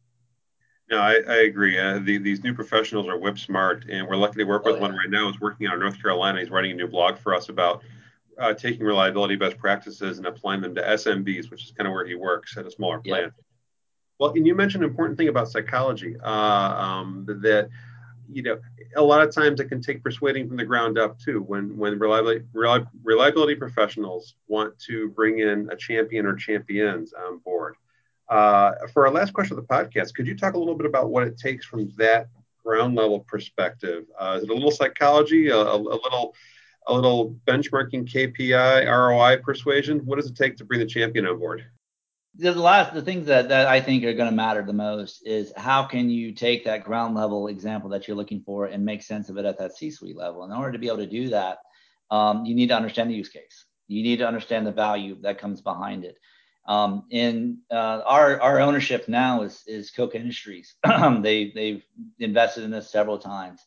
No, 0.90 0.98
I, 0.98 1.20
I 1.26 1.36
agree. 1.44 1.78
Uh, 1.78 2.00
the, 2.00 2.18
these 2.18 2.42
new 2.42 2.52
professionals 2.52 3.06
are 3.06 3.16
whip 3.16 3.38
smart, 3.38 3.86
and 3.88 4.06
we're 4.06 4.16
lucky 4.16 4.38
to 4.38 4.44
work 4.44 4.64
with 4.64 4.74
oh, 4.74 4.76
yeah. 4.76 4.82
one 4.82 4.92
right 4.92 5.08
now. 5.08 5.30
He's 5.30 5.40
working 5.40 5.66
out 5.66 5.74
in 5.74 5.80
North 5.80 6.00
Carolina. 6.02 6.40
He's 6.40 6.50
writing 6.50 6.72
a 6.72 6.74
new 6.74 6.88
blog 6.88 7.16
for 7.16 7.34
us 7.34 7.48
about 7.48 7.82
uh, 8.38 8.52
taking 8.52 8.84
reliability 8.84 9.36
best 9.36 9.58
practices 9.58 10.18
and 10.18 10.26
applying 10.26 10.60
them 10.60 10.74
to 10.74 10.82
SMBs, 10.82 11.50
which 11.50 11.64
is 11.64 11.70
kind 11.70 11.86
of 11.86 11.94
where 11.94 12.04
he 12.04 12.14
works 12.14 12.56
at 12.56 12.66
a 12.66 12.70
smaller 12.70 12.98
plant. 12.98 13.32
Yeah. 13.36 13.42
Well, 14.18 14.32
and 14.32 14.46
you 14.46 14.54
mentioned 14.54 14.84
an 14.84 14.90
important 14.90 15.18
thing 15.18 15.28
about 15.28 15.48
psychology 15.48 16.16
uh, 16.22 16.28
um, 16.30 17.24
that 17.26 17.70
you 18.34 18.42
know 18.42 18.58
a 18.96 19.02
lot 19.02 19.26
of 19.26 19.34
times 19.34 19.60
it 19.60 19.66
can 19.66 19.80
take 19.80 20.02
persuading 20.02 20.48
from 20.48 20.56
the 20.56 20.64
ground 20.64 20.98
up 20.98 21.18
too. 21.18 21.40
When 21.42 21.76
when 21.76 21.98
reliability 21.98 22.44
reliability 23.02 23.54
professionals 23.56 24.34
want 24.48 24.78
to 24.80 25.10
bring 25.10 25.38
in 25.40 25.68
a 25.70 25.76
champion 25.76 26.26
or 26.26 26.34
champions 26.34 27.12
on 27.12 27.38
board. 27.38 27.76
Uh, 28.28 28.72
for 28.92 29.06
our 29.06 29.12
last 29.12 29.32
question 29.34 29.58
of 29.58 29.66
the 29.66 29.74
podcast, 29.74 30.14
could 30.14 30.26
you 30.26 30.36
talk 30.36 30.54
a 30.54 30.58
little 30.58 30.74
bit 30.74 30.86
about 30.86 31.10
what 31.10 31.26
it 31.26 31.36
takes 31.36 31.66
from 31.66 31.90
that 31.96 32.28
ground 32.64 32.94
level 32.94 33.20
perspective? 33.20 34.04
Uh, 34.18 34.38
is 34.38 34.44
it 34.44 34.50
a 34.50 34.54
little 34.54 34.70
psychology, 34.70 35.48
a, 35.48 35.56
a, 35.56 35.76
little 35.76 36.34
a 36.86 36.94
little 36.94 37.36
benchmarking 37.46 38.10
KPI, 38.10 38.86
ROI 38.86 39.42
persuasion? 39.42 40.00
What 40.06 40.16
does 40.16 40.30
it 40.30 40.36
take 40.36 40.56
to 40.56 40.64
bring 40.64 40.80
the 40.80 40.86
champion 40.86 41.26
on 41.26 41.38
board? 41.38 41.64
The 42.36 42.54
last 42.54 42.94
the 42.94 43.02
things 43.02 43.26
that, 43.26 43.50
that 43.50 43.66
I 43.66 43.80
think 43.80 44.04
are 44.04 44.14
going 44.14 44.30
to 44.30 44.34
matter 44.34 44.62
the 44.62 44.72
most 44.72 45.26
is 45.26 45.52
how 45.54 45.84
can 45.84 46.08
you 46.08 46.32
take 46.32 46.64
that 46.64 46.84
ground 46.84 47.14
level 47.14 47.48
example 47.48 47.90
that 47.90 48.08
you're 48.08 48.16
looking 48.16 48.42
for 48.42 48.66
and 48.66 48.84
make 48.84 49.02
sense 49.02 49.28
of 49.28 49.36
it 49.36 49.44
at 49.44 49.58
that 49.58 49.76
C-suite 49.76 50.16
level. 50.16 50.44
In 50.44 50.52
order 50.52 50.72
to 50.72 50.78
be 50.78 50.86
able 50.86 50.98
to 50.98 51.06
do 51.06 51.28
that, 51.28 51.58
um, 52.10 52.46
you 52.46 52.54
need 52.54 52.68
to 52.68 52.76
understand 52.76 53.10
the 53.10 53.14
use 53.14 53.28
case. 53.28 53.66
You 53.86 54.02
need 54.02 54.18
to 54.18 54.26
understand 54.26 54.66
the 54.66 54.72
value 54.72 55.18
that 55.20 55.38
comes 55.38 55.60
behind 55.60 56.04
it. 56.04 56.16
Um, 56.66 57.04
in 57.10 57.58
uh, 57.70 58.02
our 58.06 58.40
our 58.40 58.60
ownership 58.60 59.08
now 59.08 59.42
is 59.42 59.62
is 59.66 59.90
Koch 59.90 60.14
Industries. 60.14 60.76
they 61.20 61.52
they've 61.54 61.84
invested 62.18 62.64
in 62.64 62.70
this 62.70 62.90
several 62.90 63.18
times, 63.18 63.60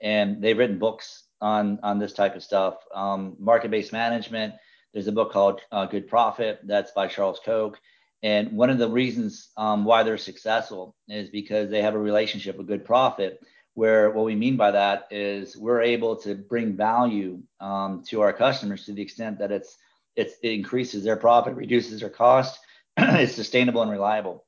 and 0.00 0.42
they've 0.42 0.56
written 0.56 0.78
books 0.78 1.24
on 1.40 1.78
on 1.82 1.98
this 1.98 2.14
type 2.14 2.34
of 2.34 2.42
stuff. 2.42 2.76
Um, 2.92 3.36
market-based 3.38 3.92
management. 3.92 4.54
There's 4.92 5.06
a 5.06 5.12
book 5.12 5.30
called 5.30 5.60
uh, 5.70 5.84
Good 5.86 6.08
Profit 6.08 6.60
that's 6.64 6.92
by 6.92 7.06
Charles 7.06 7.40
Koch 7.44 7.78
and 8.22 8.52
one 8.52 8.70
of 8.70 8.78
the 8.78 8.88
reasons 8.88 9.50
um, 9.56 9.84
why 9.84 10.02
they're 10.02 10.18
successful 10.18 10.96
is 11.08 11.28
because 11.30 11.70
they 11.70 11.82
have 11.82 11.94
a 11.94 11.98
relationship 11.98 12.56
with 12.56 12.66
good 12.66 12.84
profit, 12.84 13.40
where 13.74 14.10
what 14.10 14.24
we 14.24 14.34
mean 14.34 14.56
by 14.56 14.72
that 14.72 15.06
is 15.10 15.56
we're 15.56 15.82
able 15.82 16.16
to 16.16 16.34
bring 16.34 16.76
value 16.76 17.40
um, 17.60 18.02
to 18.08 18.20
our 18.20 18.32
customers 18.32 18.84
to 18.84 18.92
the 18.92 19.02
extent 19.02 19.38
that 19.38 19.52
it's, 19.52 19.76
it's 20.16 20.34
it 20.42 20.50
increases 20.50 21.04
their 21.04 21.16
profit, 21.16 21.54
reduces 21.54 22.00
their 22.00 22.10
cost, 22.10 22.58
it's 22.96 23.34
sustainable 23.34 23.82
and 23.82 23.90
reliable. 23.90 24.44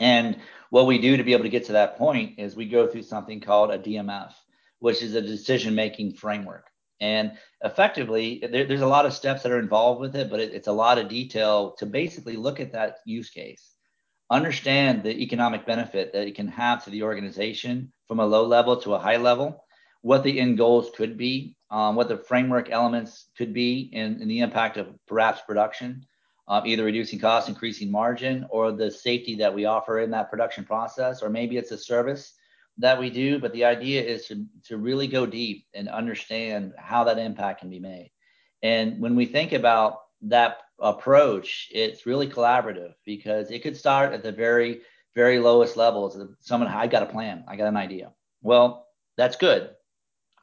And 0.00 0.38
what 0.70 0.86
we 0.86 0.98
do 0.98 1.16
to 1.16 1.24
be 1.24 1.32
able 1.32 1.42
to 1.42 1.50
get 1.50 1.66
to 1.66 1.72
that 1.72 1.96
point 1.96 2.38
is 2.38 2.54
we 2.54 2.66
go 2.66 2.86
through 2.86 3.02
something 3.02 3.40
called 3.40 3.72
a 3.72 3.78
DMF, 3.78 4.32
which 4.78 5.02
is 5.02 5.14
a 5.16 5.20
decision 5.20 5.74
making 5.74 6.14
framework. 6.14 6.66
And 7.02 7.32
effectively, 7.64 8.44
there, 8.48 8.64
there's 8.64 8.80
a 8.80 8.86
lot 8.86 9.06
of 9.06 9.12
steps 9.12 9.42
that 9.42 9.50
are 9.50 9.58
involved 9.58 10.00
with 10.00 10.14
it, 10.14 10.30
but 10.30 10.38
it, 10.38 10.54
it's 10.54 10.68
a 10.68 10.72
lot 10.72 10.98
of 10.98 11.08
detail 11.08 11.72
to 11.78 11.84
basically 11.84 12.36
look 12.36 12.60
at 12.60 12.72
that 12.72 12.98
use 13.04 13.28
case, 13.28 13.74
understand 14.30 15.02
the 15.02 15.20
economic 15.20 15.66
benefit 15.66 16.12
that 16.12 16.28
it 16.28 16.36
can 16.36 16.46
have 16.46 16.84
to 16.84 16.90
the 16.90 17.02
organization 17.02 17.92
from 18.06 18.20
a 18.20 18.26
low 18.26 18.46
level 18.46 18.76
to 18.76 18.94
a 18.94 19.00
high 19.00 19.16
level, 19.16 19.64
what 20.02 20.22
the 20.22 20.38
end 20.38 20.56
goals 20.56 20.90
could 20.96 21.18
be, 21.18 21.56
um, 21.72 21.96
what 21.96 22.06
the 22.06 22.18
framework 22.18 22.70
elements 22.70 23.26
could 23.36 23.52
be, 23.52 23.90
and, 23.94 24.20
the 24.30 24.38
impact 24.38 24.76
of 24.76 24.86
perhaps 25.08 25.40
production, 25.40 26.06
um, 26.46 26.64
either 26.66 26.84
reducing 26.84 27.18
cost, 27.18 27.48
increasing 27.48 27.90
margin, 27.90 28.46
or 28.48 28.70
the 28.70 28.92
safety 28.92 29.34
that 29.34 29.52
we 29.52 29.64
offer 29.64 29.98
in 29.98 30.12
that 30.12 30.30
production 30.30 30.64
process, 30.64 31.20
or 31.20 31.30
maybe 31.30 31.56
it's 31.56 31.72
a 31.72 31.78
service 31.78 32.34
that 32.78 32.98
we 32.98 33.10
do, 33.10 33.38
but 33.38 33.52
the 33.52 33.64
idea 33.64 34.02
is 34.02 34.26
to, 34.26 34.46
to 34.64 34.76
really 34.76 35.06
go 35.06 35.26
deep 35.26 35.66
and 35.74 35.88
understand 35.88 36.72
how 36.78 37.04
that 37.04 37.18
impact 37.18 37.60
can 37.60 37.70
be 37.70 37.78
made. 37.78 38.10
And 38.62 39.00
when 39.00 39.16
we 39.16 39.26
think 39.26 39.52
about 39.52 40.00
that 40.22 40.58
approach, 40.80 41.68
it's 41.72 42.06
really 42.06 42.28
collaborative 42.28 42.94
because 43.04 43.50
it 43.50 43.62
could 43.62 43.76
start 43.76 44.12
at 44.12 44.22
the 44.22 44.32
very, 44.32 44.82
very 45.14 45.38
lowest 45.38 45.76
levels. 45.76 46.16
Of 46.16 46.30
someone, 46.40 46.70
I 46.70 46.86
got 46.86 47.02
a 47.02 47.06
plan, 47.06 47.44
I 47.48 47.56
got 47.56 47.68
an 47.68 47.76
idea. 47.76 48.12
Well, 48.40 48.86
that's 49.16 49.36
good, 49.36 49.70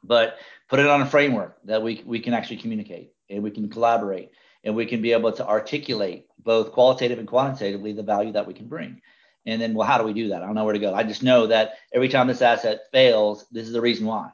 but 0.04 0.36
put 0.68 0.78
it 0.78 0.86
on 0.86 1.02
a 1.02 1.06
framework 1.06 1.58
that 1.64 1.82
we, 1.82 2.02
we 2.06 2.20
can 2.20 2.34
actually 2.34 2.58
communicate 2.58 3.12
and 3.28 3.42
we 3.42 3.50
can 3.50 3.68
collaborate 3.68 4.30
and 4.64 4.76
we 4.76 4.86
can 4.86 5.02
be 5.02 5.12
able 5.12 5.32
to 5.32 5.46
articulate 5.46 6.26
both 6.38 6.72
qualitative 6.72 7.18
and 7.18 7.28
quantitatively 7.28 7.92
the 7.92 8.02
value 8.02 8.32
that 8.32 8.46
we 8.46 8.54
can 8.54 8.68
bring. 8.68 9.00
And 9.46 9.60
then, 9.60 9.74
well, 9.74 9.86
how 9.86 9.98
do 9.98 10.04
we 10.04 10.12
do 10.12 10.28
that? 10.28 10.42
I 10.42 10.46
don't 10.46 10.54
know 10.54 10.64
where 10.64 10.74
to 10.74 10.78
go. 10.78 10.94
I 10.94 11.02
just 11.02 11.22
know 11.22 11.46
that 11.46 11.74
every 11.94 12.08
time 12.08 12.26
this 12.26 12.42
asset 12.42 12.80
fails, 12.92 13.46
this 13.50 13.66
is 13.66 13.72
the 13.72 13.80
reason 13.80 14.06
why. 14.06 14.30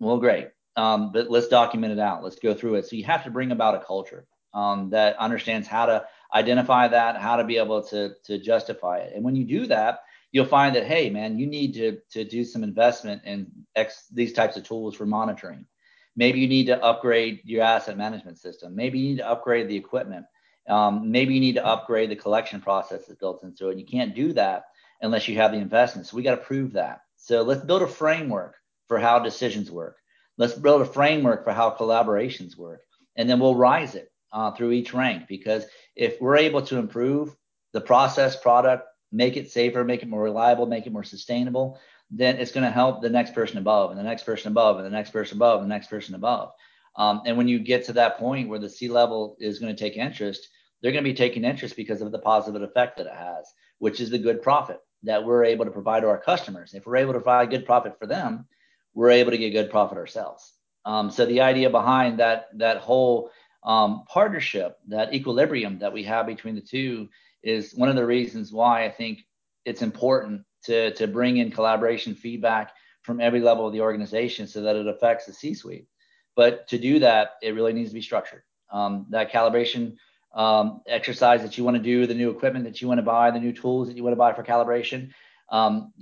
Well, 0.00 0.18
great. 0.18 0.48
Um, 0.76 1.12
but 1.12 1.30
let's 1.30 1.48
document 1.48 1.92
it 1.92 1.98
out. 1.98 2.24
Let's 2.24 2.38
go 2.38 2.54
through 2.54 2.76
it. 2.76 2.86
So 2.86 2.96
you 2.96 3.04
have 3.04 3.24
to 3.24 3.30
bring 3.30 3.52
about 3.52 3.74
a 3.74 3.84
culture 3.84 4.26
um, 4.54 4.90
that 4.90 5.16
understands 5.16 5.68
how 5.68 5.86
to 5.86 6.04
identify 6.34 6.88
that, 6.88 7.16
how 7.16 7.36
to 7.36 7.44
be 7.44 7.58
able 7.58 7.82
to 7.84 8.14
to 8.24 8.38
justify 8.38 8.98
it. 8.98 9.12
And 9.14 9.24
when 9.24 9.36
you 9.36 9.44
do 9.44 9.66
that, 9.66 10.00
you'll 10.30 10.46
find 10.46 10.74
that 10.76 10.86
hey, 10.86 11.10
man, 11.10 11.38
you 11.38 11.46
need 11.46 11.74
to 11.74 11.98
to 12.10 12.24
do 12.24 12.44
some 12.44 12.64
investment 12.64 13.22
in 13.24 13.50
X, 13.76 14.06
these 14.12 14.32
types 14.32 14.56
of 14.56 14.64
tools 14.64 14.94
for 14.94 15.06
monitoring. 15.06 15.66
Maybe 16.16 16.40
you 16.40 16.48
need 16.48 16.66
to 16.66 16.82
upgrade 16.82 17.40
your 17.44 17.62
asset 17.62 17.96
management 17.96 18.38
system. 18.38 18.74
Maybe 18.74 18.98
you 18.98 19.10
need 19.10 19.18
to 19.18 19.28
upgrade 19.28 19.68
the 19.68 19.76
equipment. 19.76 20.26
Um, 20.68 21.10
maybe 21.10 21.34
you 21.34 21.40
need 21.40 21.56
to 21.56 21.66
upgrade 21.66 22.10
the 22.10 22.16
collection 22.16 22.60
process 22.60 23.06
that's 23.06 23.18
built 23.18 23.42
into 23.42 23.68
it. 23.68 23.78
You 23.78 23.86
can't 23.86 24.14
do 24.14 24.32
that 24.34 24.64
unless 25.00 25.26
you 25.28 25.36
have 25.36 25.52
the 25.52 25.58
investment. 25.58 26.06
So 26.06 26.16
we 26.16 26.22
got 26.22 26.36
to 26.36 26.44
prove 26.44 26.72
that. 26.72 27.00
So 27.16 27.42
let's 27.42 27.64
build 27.64 27.82
a 27.82 27.88
framework 27.88 28.54
for 28.88 28.98
how 28.98 29.18
decisions 29.18 29.70
work. 29.70 29.96
Let's 30.38 30.54
build 30.54 30.82
a 30.82 30.86
framework 30.86 31.44
for 31.44 31.52
how 31.52 31.70
collaborations 31.70 32.56
work. 32.56 32.80
And 33.16 33.28
then 33.28 33.40
we'll 33.40 33.54
rise 33.54 33.94
it 33.94 34.10
uh, 34.32 34.52
through 34.52 34.72
each 34.72 34.94
rank 34.94 35.28
because 35.28 35.64
if 35.94 36.20
we're 36.20 36.36
able 36.36 36.62
to 36.62 36.78
improve 36.78 37.36
the 37.72 37.80
process 37.80 38.36
product, 38.36 38.86
make 39.10 39.36
it 39.36 39.50
safer, 39.50 39.84
make 39.84 40.02
it 40.02 40.08
more 40.08 40.22
reliable, 40.22 40.66
make 40.66 40.86
it 40.86 40.92
more 40.92 41.04
sustainable, 41.04 41.78
then 42.10 42.36
it's 42.36 42.52
going 42.52 42.64
to 42.64 42.70
help 42.70 43.02
the 43.02 43.10
next 43.10 43.34
person 43.34 43.58
above 43.58 43.90
and 43.90 43.98
the 43.98 44.04
next 44.04 44.24
person 44.24 44.48
above 44.48 44.76
and 44.76 44.86
the 44.86 44.90
next 44.90 45.10
person 45.10 45.38
above 45.38 45.60
and 45.60 45.70
the 45.70 45.74
next 45.74 45.88
person 45.88 46.14
above. 46.14 46.52
Um, 46.96 47.22
and 47.24 47.36
when 47.36 47.48
you 47.48 47.58
get 47.58 47.84
to 47.86 47.92
that 47.94 48.18
point 48.18 48.48
where 48.48 48.58
the 48.58 48.68
C 48.68 48.88
level 48.88 49.36
is 49.40 49.58
going 49.58 49.74
to 49.74 49.82
take 49.82 49.96
interest, 49.96 50.48
they're 50.80 50.92
going 50.92 51.04
to 51.04 51.10
be 51.10 51.14
taking 51.16 51.44
interest 51.44 51.76
because 51.76 52.02
of 52.02 52.12
the 52.12 52.18
positive 52.18 52.62
effect 52.62 52.96
that 52.98 53.06
it 53.06 53.14
has, 53.14 53.50
which 53.78 54.00
is 54.00 54.10
the 54.10 54.18
good 54.18 54.42
profit 54.42 54.80
that 55.04 55.24
we're 55.24 55.44
able 55.44 55.64
to 55.64 55.70
provide 55.70 56.00
to 56.00 56.08
our 56.08 56.18
customers. 56.18 56.74
If 56.74 56.86
we're 56.86 56.96
able 56.96 57.12
to 57.12 57.20
provide 57.20 57.50
good 57.50 57.66
profit 57.66 57.98
for 57.98 58.06
them, 58.06 58.46
we're 58.94 59.10
able 59.10 59.30
to 59.30 59.38
get 59.38 59.50
good 59.50 59.70
profit 59.70 59.98
ourselves. 59.98 60.52
Um, 60.84 61.10
so 61.10 61.24
the 61.24 61.40
idea 61.40 61.70
behind 61.70 62.18
that 62.18 62.48
that 62.58 62.78
whole 62.78 63.30
um, 63.64 64.04
partnership, 64.08 64.78
that 64.88 65.14
equilibrium 65.14 65.78
that 65.78 65.92
we 65.92 66.02
have 66.04 66.26
between 66.26 66.54
the 66.54 66.60
two, 66.60 67.08
is 67.42 67.72
one 67.74 67.88
of 67.88 67.96
the 67.96 68.06
reasons 68.06 68.52
why 68.52 68.84
I 68.84 68.90
think 68.90 69.20
it's 69.64 69.82
important 69.82 70.42
to 70.64 70.92
to 70.94 71.06
bring 71.06 71.38
in 71.38 71.50
collaboration 71.50 72.14
feedback 72.14 72.72
from 73.02 73.20
every 73.20 73.40
level 73.40 73.66
of 73.66 73.72
the 73.72 73.80
organization 73.80 74.46
so 74.46 74.62
that 74.62 74.76
it 74.76 74.86
affects 74.86 75.26
the 75.26 75.32
C-suite. 75.32 75.86
But 76.34 76.68
to 76.68 76.78
do 76.78 76.98
that, 77.00 77.32
it 77.42 77.54
really 77.54 77.72
needs 77.72 77.90
to 77.90 77.94
be 77.94 78.02
structured. 78.02 78.42
Um, 78.70 79.06
that 79.10 79.32
calibration 79.32 79.96
um, 80.34 80.80
exercise 80.86 81.42
that 81.42 81.58
you 81.58 81.64
want 81.64 81.76
to 81.76 81.82
do, 81.82 82.06
the 82.06 82.14
new 82.14 82.30
equipment 82.30 82.64
that 82.64 82.80
you 82.80 82.88
want 82.88 82.98
to 82.98 83.02
buy, 83.02 83.30
the 83.30 83.40
new 83.40 83.52
tools 83.52 83.88
that 83.88 83.96
you 83.96 84.02
want 84.02 84.12
to 84.12 84.18
buy 84.18 84.32
for 84.32 84.42
calibration, 84.42 85.10
um, 85.50 85.92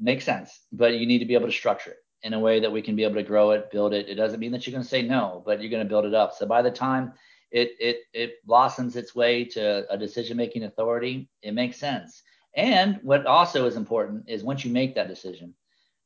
makes 0.00 0.24
sense. 0.24 0.60
But 0.72 0.94
you 0.94 1.06
need 1.06 1.20
to 1.20 1.24
be 1.24 1.34
able 1.34 1.46
to 1.46 1.52
structure 1.52 1.90
it 1.90 1.98
in 2.22 2.34
a 2.34 2.40
way 2.40 2.58
that 2.60 2.72
we 2.72 2.82
can 2.82 2.96
be 2.96 3.04
able 3.04 3.14
to 3.14 3.22
grow 3.22 3.52
it, 3.52 3.70
build 3.70 3.94
it. 3.94 4.08
It 4.08 4.16
doesn't 4.16 4.40
mean 4.40 4.50
that 4.52 4.66
you're 4.66 4.72
going 4.72 4.82
to 4.82 4.88
say 4.88 5.02
no, 5.02 5.42
but 5.46 5.60
you're 5.60 5.70
going 5.70 5.84
to 5.84 5.88
build 5.88 6.04
it 6.04 6.14
up. 6.14 6.34
So 6.34 6.46
by 6.46 6.62
the 6.62 6.70
time 6.70 7.12
it 7.52 7.70
it 7.78 7.98
it 8.12 8.44
blossoms 8.44 8.96
its 8.96 9.14
way 9.14 9.44
to 9.44 9.86
a 9.90 9.96
decision 9.96 10.36
making 10.36 10.64
authority, 10.64 11.28
it 11.42 11.54
makes 11.54 11.78
sense. 11.78 12.22
And 12.56 12.98
what 13.02 13.26
also 13.26 13.66
is 13.66 13.76
important 13.76 14.24
is 14.28 14.42
once 14.42 14.64
you 14.64 14.72
make 14.72 14.94
that 14.94 15.08
decision, 15.08 15.54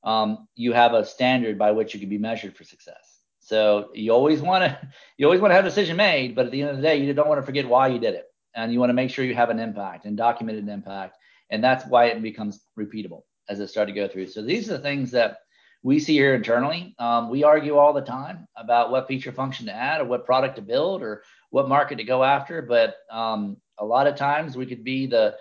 um, 0.05 0.49
you 0.57 0.73
have 0.73 0.93
a 0.93 1.07
standard 1.07 1.57
by 1.57 1.71
which 1.71 1.95
you 1.95 2.01
can 2.01 2.09
be 2.09 2.19
measured 2.19 2.57
for 2.57 2.65
success. 2.65 3.10
So 3.41 3.91
you 3.95 4.13
always 4.13 4.41
want 4.41 4.65
to 4.65 4.89
you 5.17 5.27
always 5.27 5.41
want 5.41 5.51
to 5.51 5.57
have 5.57 5.65
a 5.65 5.69
decision 5.69 5.97
made, 5.97 6.35
but 6.35 6.47
at 6.47 6.53
the 6.53 6.61
end 6.63 6.71
of 6.71 6.77
the 6.77 6.83
day, 6.83 6.97
you 6.97 7.13
don't 7.13 7.29
want 7.29 7.41
to 7.41 7.47
forget 7.47 7.69
why 7.69 7.89
you 7.89 7.99
did 7.99 8.15
it, 8.15 8.27
and 8.55 8.73
you 8.73 8.79
want 8.79 8.91
to 8.91 8.95
make 8.95 9.11
sure 9.11 9.25
you 9.25 9.35
have 9.35 9.51
an 9.51 9.59
impact 9.59 10.05
and 10.05 10.17
documented 10.17 10.69
impact, 10.69 11.17
and 11.51 11.63
that's 11.63 11.87
why 11.87 12.07
it 12.07 12.23
becomes 12.23 12.61
repeatable 12.79 13.23
as 13.49 13.59
it 13.61 13.69
started 13.69 13.93
to 13.93 14.01
go 14.01 14.07
through. 14.07 14.29
So 14.29 14.43
these 14.43 14.71
are 14.71 14.77
the 14.77 14.83
things 14.83 15.11
that 15.11 15.39
we 15.83 15.99
see 15.99 16.13
here 16.13 16.35
internally. 16.35 16.95
Um, 16.99 17.31
we 17.31 17.43
argue 17.43 17.77
all 17.77 17.93
the 17.93 18.03
time 18.03 18.47
about 18.57 18.91
what 18.91 19.09
feature 19.09 19.33
function 19.33 19.67
to 19.67 19.75
add 19.75 20.01
or 20.01 20.05
what 20.05 20.27
product 20.27 20.57
to 20.57 20.63
build 20.63 21.03
or 21.03 21.23
what 21.49 21.69
market 21.69 21.97
to 21.97 22.05
go 22.05 22.23
after, 22.23 22.63
but 22.63 22.97
um, 23.11 23.57
a 23.79 23.85
lot 23.85 24.07
of 24.07 24.15
times 24.15 24.57
we 24.57 24.67
could 24.67 24.85
be 24.85 25.07
the 25.07 25.37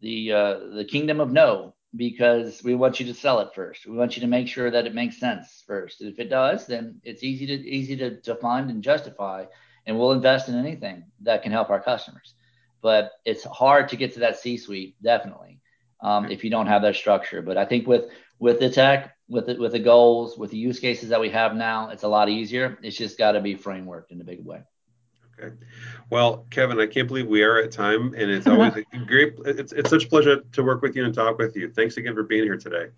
the 0.00 0.32
uh, 0.32 0.58
the 0.74 0.84
kingdom 0.84 1.20
of 1.20 1.32
no 1.32 1.74
because 1.96 2.62
we 2.62 2.74
want 2.74 3.00
you 3.00 3.06
to 3.06 3.14
sell 3.14 3.40
it 3.40 3.54
first. 3.54 3.86
We 3.86 3.96
want 3.96 4.16
you 4.16 4.20
to 4.22 4.28
make 4.28 4.48
sure 4.48 4.70
that 4.70 4.86
it 4.86 4.94
makes 4.94 5.18
sense 5.18 5.64
first. 5.66 6.02
If 6.02 6.18
it 6.18 6.28
does, 6.30 6.66
then 6.66 7.00
it's 7.04 7.22
easy 7.24 7.46
to 7.46 7.54
easy 7.54 7.96
to, 7.96 8.20
to 8.22 8.34
fund 8.36 8.70
and 8.70 8.82
justify, 8.82 9.46
and 9.86 9.98
we'll 9.98 10.12
invest 10.12 10.48
in 10.48 10.54
anything 10.56 11.04
that 11.22 11.42
can 11.42 11.52
help 11.52 11.70
our 11.70 11.80
customers. 11.80 12.34
but 12.80 13.12
it's 13.24 13.44
hard 13.44 13.88
to 13.88 13.96
get 13.96 14.14
to 14.14 14.20
that 14.20 14.38
C-suite, 14.38 14.96
definitely, 15.02 15.60
um, 16.00 16.30
if 16.30 16.44
you 16.44 16.50
don't 16.50 16.66
have 16.66 16.82
that 16.82 16.96
structure. 16.96 17.42
But 17.42 17.56
I 17.56 17.64
think 17.64 17.86
with 17.86 18.06
with 18.38 18.60
the 18.60 18.70
tech, 18.70 19.16
with 19.28 19.46
the, 19.46 19.56
with 19.56 19.72
the 19.72 19.80
goals, 19.80 20.38
with 20.38 20.50
the 20.52 20.58
use 20.58 20.78
cases 20.78 21.08
that 21.08 21.20
we 21.20 21.30
have 21.30 21.56
now, 21.56 21.90
it's 21.90 22.04
a 22.04 22.08
lot 22.08 22.28
easier. 22.28 22.78
It's 22.82 22.96
just 22.96 23.18
got 23.18 23.32
to 23.32 23.40
be 23.40 23.56
frameworked 23.56 24.10
in 24.10 24.20
a 24.20 24.24
big 24.24 24.44
way. 24.44 24.62
Okay. 25.40 25.54
Well, 26.10 26.46
Kevin, 26.50 26.80
I 26.80 26.86
can't 26.86 27.06
believe 27.06 27.26
we 27.26 27.42
are 27.42 27.58
at 27.58 27.70
time, 27.70 28.14
and 28.16 28.30
it's 28.30 28.46
always 28.48 28.72
a 28.76 28.98
great. 28.98 29.34
It's 29.44 29.72
it's 29.72 29.90
such 29.90 30.06
a 30.06 30.08
pleasure 30.08 30.40
to 30.40 30.62
work 30.62 30.82
with 30.82 30.96
you 30.96 31.04
and 31.04 31.14
talk 31.14 31.38
with 31.38 31.56
you. 31.56 31.70
Thanks 31.70 31.96
again 31.96 32.14
for 32.14 32.22
being 32.22 32.44
here 32.44 32.56
today. 32.56 32.88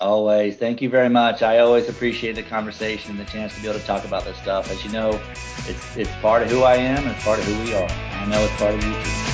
Always. 0.00 0.56
Thank 0.56 0.80
you 0.80 0.88
very 0.88 1.10
much. 1.10 1.42
I 1.42 1.58
always 1.58 1.88
appreciate 1.88 2.34
the 2.34 2.42
conversation 2.42 3.10
and 3.10 3.20
the 3.20 3.30
chance 3.30 3.54
to 3.54 3.60
be 3.60 3.68
able 3.68 3.80
to 3.80 3.86
talk 3.86 4.04
about 4.04 4.24
this 4.24 4.38
stuff. 4.38 4.70
As 4.70 4.82
you 4.84 4.90
know, 4.92 5.12
it's 5.66 5.96
it's 5.96 6.16
part 6.22 6.42
of 6.42 6.50
who 6.50 6.62
I 6.62 6.76
am 6.76 6.98
and 6.98 7.08
it's 7.08 7.24
part 7.24 7.38
of 7.38 7.44
who 7.44 7.64
we 7.64 7.74
are. 7.74 7.88
I 7.88 8.26
know 8.26 8.42
it's 8.42 8.56
part 8.56 8.74
of 8.74 8.82
you 8.82 8.94
too. 8.94 9.29